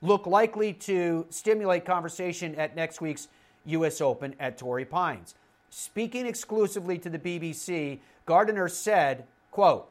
[0.00, 3.28] look likely to stimulate conversation at next week's
[3.66, 4.00] U.S.
[4.00, 5.34] Open at Torrey Pines.
[5.68, 9.90] Speaking exclusively to the BBC, Gardiner said, quote,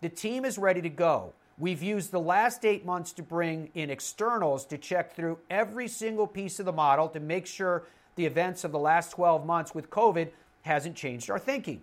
[0.00, 1.34] the team is ready to go.
[1.62, 6.26] We've used the last eight months to bring in externals to check through every single
[6.26, 7.84] piece of the model to make sure
[8.16, 10.30] the events of the last 12 months with COVID
[10.62, 11.80] hasn't changed our thinking.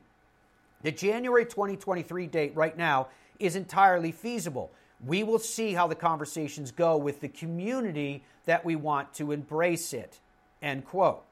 [0.82, 3.08] The January 2023 date right now
[3.40, 4.70] is entirely feasible.
[5.06, 9.94] We will see how the conversations go with the community that we want to embrace
[9.94, 10.20] it.
[10.62, 11.24] End quote.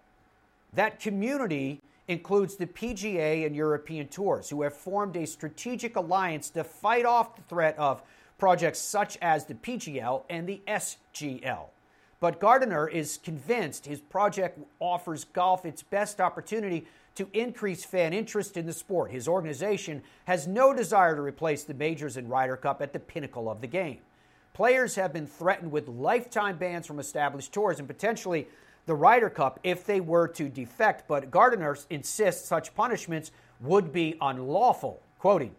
[0.71, 6.63] That community includes the PGA and European tours, who have formed a strategic alliance to
[6.63, 8.01] fight off the threat of
[8.37, 11.65] projects such as the PGL and the SGL.
[12.19, 18.57] But Gardiner is convinced his project offers golf its best opportunity to increase fan interest
[18.57, 19.11] in the sport.
[19.11, 23.49] His organization has no desire to replace the majors and Ryder Cup at the pinnacle
[23.49, 23.99] of the game.
[24.53, 28.47] Players have been threatened with lifetime bans from established tours and potentially
[28.87, 34.15] the Ryder Cup if they were to defect, but Gardiner insists such punishments would be
[34.21, 35.01] unlawful.
[35.19, 35.55] Quoting,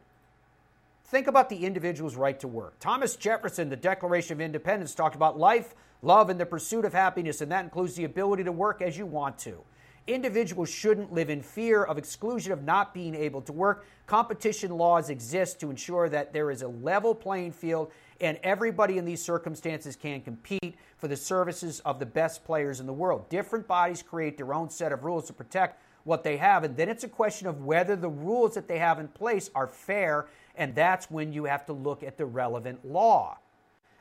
[1.11, 2.79] Think about the individual's right to work.
[2.81, 7.41] Thomas Jefferson, the Declaration of Independence, talked about life, love, and the pursuit of happiness,
[7.41, 9.63] and that includes the ability to work as you want to.
[10.07, 13.87] Individuals shouldn't live in fear of exclusion of not being able to work.
[14.07, 17.91] Competition laws exist to ensure that there is a level playing field
[18.21, 22.87] and everybody in these circumstances can compete for the services of the best players in
[22.87, 23.29] the world.
[23.31, 26.89] Different bodies create their own set of rules to protect what they have, and then
[26.89, 30.27] it's a question of whether the rules that they have in place are fair,
[30.59, 33.39] and that's when you have to look at the relevant law.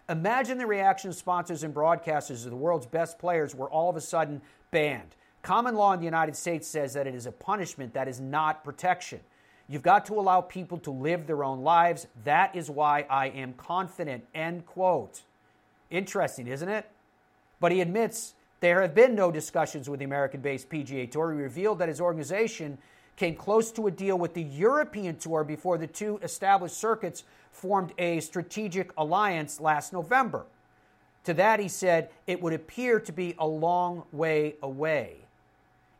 [0.10, 3.96] Imagine the reaction of sponsors and broadcasters of the world's best players were all of
[3.96, 4.42] a sudden
[4.72, 5.16] banned.
[5.44, 8.64] Common law in the United States says that it is a punishment, that is not
[8.64, 9.20] protection.
[9.70, 12.08] You've got to allow people to live their own lives.
[12.24, 14.26] That is why I am confident.
[14.34, 15.24] End quote.
[15.90, 16.90] Interesting, isn't it?
[17.60, 21.34] But he admits there have been no discussions with the American based PGA Tour.
[21.34, 22.78] He revealed that his organization
[23.18, 27.92] came close to a deal with the European Tour before the two established circuits formed
[27.98, 30.46] a strategic alliance last November.
[31.26, 35.18] To that, he said, it would appear to be a long way away.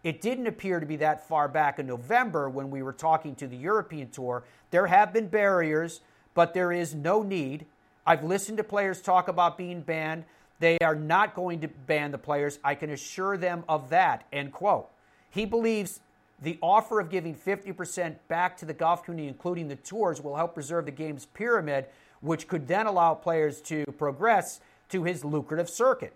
[0.04, 3.48] It didn't appear to be that far back in November when we were talking to
[3.48, 4.44] the European Tour.
[4.72, 6.02] There have been barriers,
[6.34, 7.66] but there is no need.
[8.06, 10.24] I've listened to players talk about being banned.
[10.60, 12.60] They are not going to ban the players.
[12.64, 14.26] I can assure them of that.
[14.32, 14.88] End quote.
[15.30, 16.00] He believes
[16.42, 20.54] the offer of giving 50% back to the golf community, including the tours, will help
[20.54, 21.86] preserve the game's pyramid,
[22.22, 24.60] which could then allow players to progress
[24.90, 26.14] to his lucrative circuit.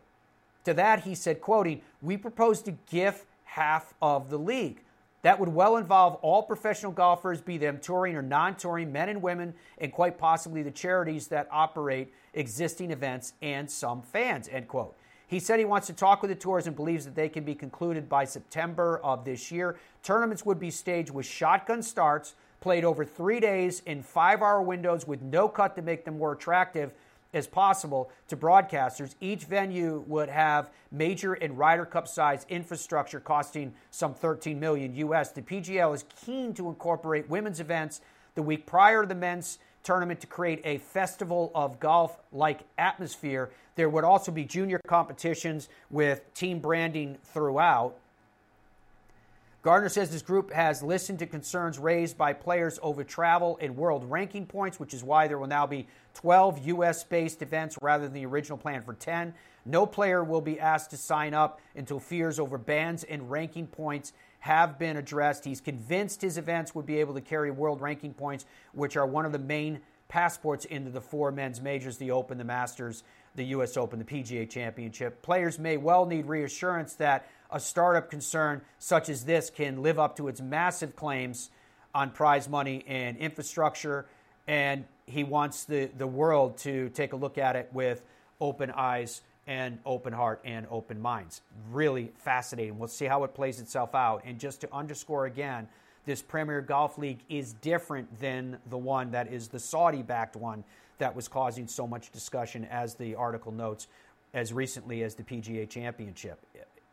[0.66, 4.82] To that, he said, quoting, We propose to gift half of the league.
[5.24, 9.22] That would well involve all professional golfers, be them touring or non touring, men and
[9.22, 14.48] women, and quite possibly the charities that operate existing events and some fans.
[14.48, 14.96] End quote.
[15.32, 17.56] He said he wants to talk with the tours and believes that they can be
[17.56, 19.78] concluded by September of this year.
[20.04, 25.08] Tournaments would be staged with shotgun starts, played over three days in five hour windows
[25.08, 26.92] with no cut to make them more attractive
[27.34, 29.16] as possible to broadcasters.
[29.22, 35.32] Each venue would have major and Ryder Cup size infrastructure costing some 13 million US.
[35.32, 38.02] The PGL is keen to incorporate women's events
[38.36, 43.50] the week prior to the men's tournament to create a festival of golf like atmosphere.
[43.76, 47.96] There would also be junior competitions with team branding throughout.
[49.64, 54.04] Gardiner says his group has listened to concerns raised by players over travel and world
[54.10, 57.04] ranking points, which is why there will now be 12 U.S.
[57.04, 59.36] based events rather than the original plan for 10.
[59.66, 64.14] No player will be asked to sign up until fears over bans and ranking points
[64.40, 65.46] have been addressed.
[65.46, 69.28] He's convinced his events would be able to carry world ranking points, which are one
[69.28, 73.04] of the main passports into the four men's majors the Open, the Masters,
[73.36, 73.78] the U.S.
[73.78, 75.22] Open, the PGA Championship.
[75.22, 80.16] Players may well need reassurance that a startup concern such as this can live up
[80.18, 81.50] to its massive claims
[81.94, 84.06] on prize money and infrastructure.
[84.48, 88.02] And he wants the, the world to take a look at it with
[88.40, 91.42] open eyes and open heart and open minds.
[91.72, 92.80] Really fascinating.
[92.80, 94.24] We'll see how it plays itself out.
[94.26, 95.68] And just to underscore again,
[96.06, 100.64] this Premier Golf League is different than the one that is the Saudi backed one
[101.02, 103.88] that was causing so much discussion, as the article notes,
[104.34, 106.40] as recently as the PGA Championship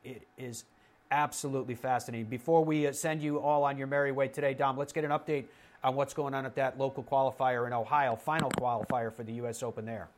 [0.04, 0.64] it is
[1.10, 2.26] absolutely fascinating.
[2.26, 5.10] Before we uh, send you all on your merry way today, Dom, let's get an
[5.10, 5.44] update
[5.82, 9.62] on what's going on at that local qualifier in Ohio, final qualifier for the U.S.
[9.62, 10.08] Open there.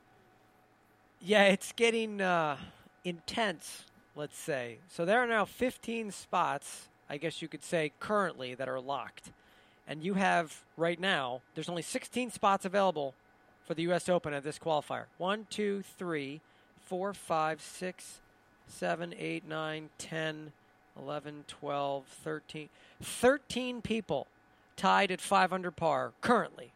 [1.20, 2.56] Yeah, it's getting uh,
[3.04, 3.84] intense,
[4.16, 4.78] let's say.
[4.88, 9.30] So there are now 15 spots, I guess you could say, currently that are locked.
[9.86, 13.14] And you have, right now, there's only 16 spots available
[13.70, 14.08] for the U.S.
[14.08, 15.04] Open at this qualifier.
[15.16, 16.40] One, two, three,
[16.86, 18.18] four, five, six,
[18.66, 20.52] 7, 8, 9, 10,
[20.98, 22.68] 11, 12, 13.
[23.00, 24.26] 13 people
[24.76, 26.72] tied at 500 par currently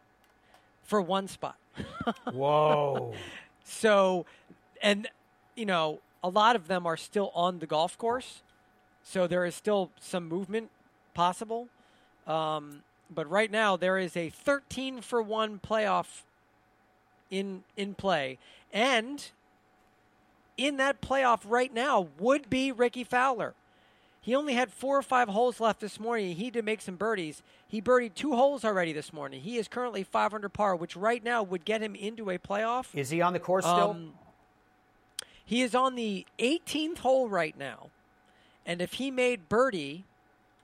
[0.85, 1.57] for one spot.
[2.31, 3.13] Whoa.
[3.65, 4.25] so,
[4.81, 5.09] and,
[5.53, 8.41] you know, a lot of them are still on the golf course.
[9.03, 10.69] So there is still some movement
[11.13, 11.67] possible.
[12.25, 12.83] Um,
[13.13, 16.21] but right now, there is a 13 for 1 playoff
[17.29, 18.37] in in play.
[18.73, 19.25] And
[20.57, 23.53] in that playoff right now would be Rickie Fowler.
[24.21, 26.35] He only had four or five holes left this morning.
[26.35, 27.43] He did make some birdies.
[27.67, 29.41] He birdied two holes already this morning.
[29.41, 32.87] He is currently 500 par, which right now would get him into a playoff.
[32.95, 33.91] Is he on the course still?
[33.91, 34.13] Um,
[35.45, 37.91] he is on the 18th hole right now.
[38.65, 40.05] And if he made birdie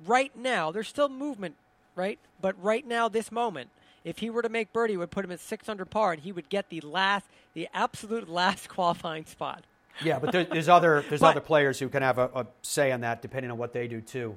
[0.07, 1.55] right now, there's still movement,
[1.95, 2.17] right?
[2.41, 3.69] But right now, this moment,
[4.03, 6.31] if he were to make birdie, it would put him at 600 par, and he
[6.31, 9.63] would get the last, the absolute last qualifying spot.
[10.03, 12.91] Yeah, but there, there's other there's But- other players who can have a, a say
[12.91, 14.35] on that depending on what they do too.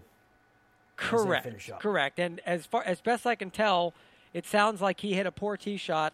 [0.97, 1.45] Correct.
[1.45, 1.81] finish up.
[1.81, 2.19] Correct.
[2.21, 3.95] And as far as best I can tell,
[4.33, 6.13] it sounds like he hit a poor tee shot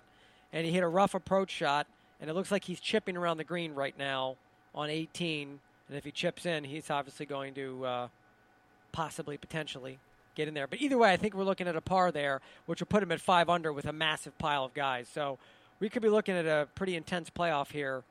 [0.52, 1.86] and he hit a rough approach shot,
[2.20, 4.36] and it looks like he's chipping around the green right now
[4.74, 5.60] on 18.
[5.88, 8.08] And if he chips in, he's obviously going to uh,
[8.92, 9.98] possibly, potentially
[10.34, 10.66] get in there.
[10.66, 13.12] But either way, I think we're looking at a par there, which will put him
[13.12, 15.08] at five under with a massive pile of guys.
[15.12, 15.38] So
[15.80, 18.02] we could be looking at a pretty intense playoff here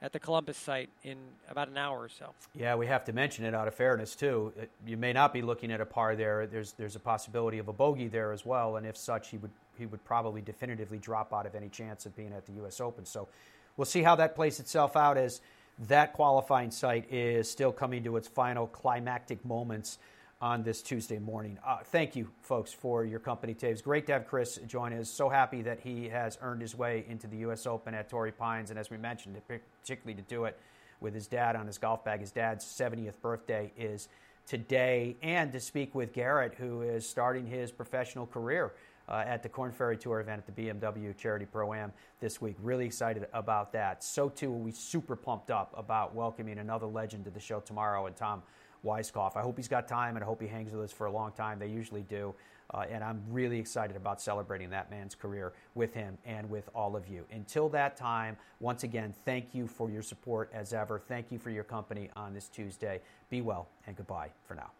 [0.00, 1.16] at the Columbus site in
[1.50, 2.26] about an hour or so.
[2.54, 4.52] Yeah, we have to mention it out of fairness too.
[4.60, 6.46] Uh, You may not be looking at a par there.
[6.46, 9.50] There's there's a possibility of a bogey there as well, and if such, he would
[9.76, 12.80] he would probably definitively drop out of any chance of being at the U.S.
[12.80, 13.04] Open.
[13.04, 13.28] So
[13.76, 15.40] we'll see how that plays itself out as
[15.86, 19.98] that qualifying site is still coming to its final climactic moments
[20.40, 21.58] on this Tuesday morning.
[21.66, 23.56] Uh, thank you, folks, for your company.
[23.60, 25.10] It's great to have Chris join us.
[25.10, 27.66] So happy that he has earned his way into the U.S.
[27.66, 30.58] Open at Torrey Pines, and as we mentioned, particularly to do it
[31.00, 32.20] with his dad on his golf bag.
[32.20, 34.08] His dad's 70th birthday is
[34.46, 38.72] today, and to speak with Garett, who is starting his professional career
[39.08, 42.56] uh, at the Korn Ferry Tour event at the BMW Charity Pro Am this week.
[42.62, 44.04] Really excited about that.
[44.04, 48.06] So, too, are we super pumped up about welcoming another legend to the show tomorrow,
[48.06, 48.42] and Tom
[48.84, 49.36] Weiskopf.
[49.36, 51.32] I hope he's got time, and I hope he hangs with us for a long
[51.32, 51.58] time.
[51.58, 52.34] They usually do.
[52.74, 56.96] Uh, and I'm really excited about celebrating that man's career with him and with all
[56.96, 57.24] of you.
[57.32, 60.98] Until that time, once again, thank you for your support as ever.
[60.98, 63.00] Thank you for your company on this Tuesday.
[63.30, 64.70] Be well and goodbye for now.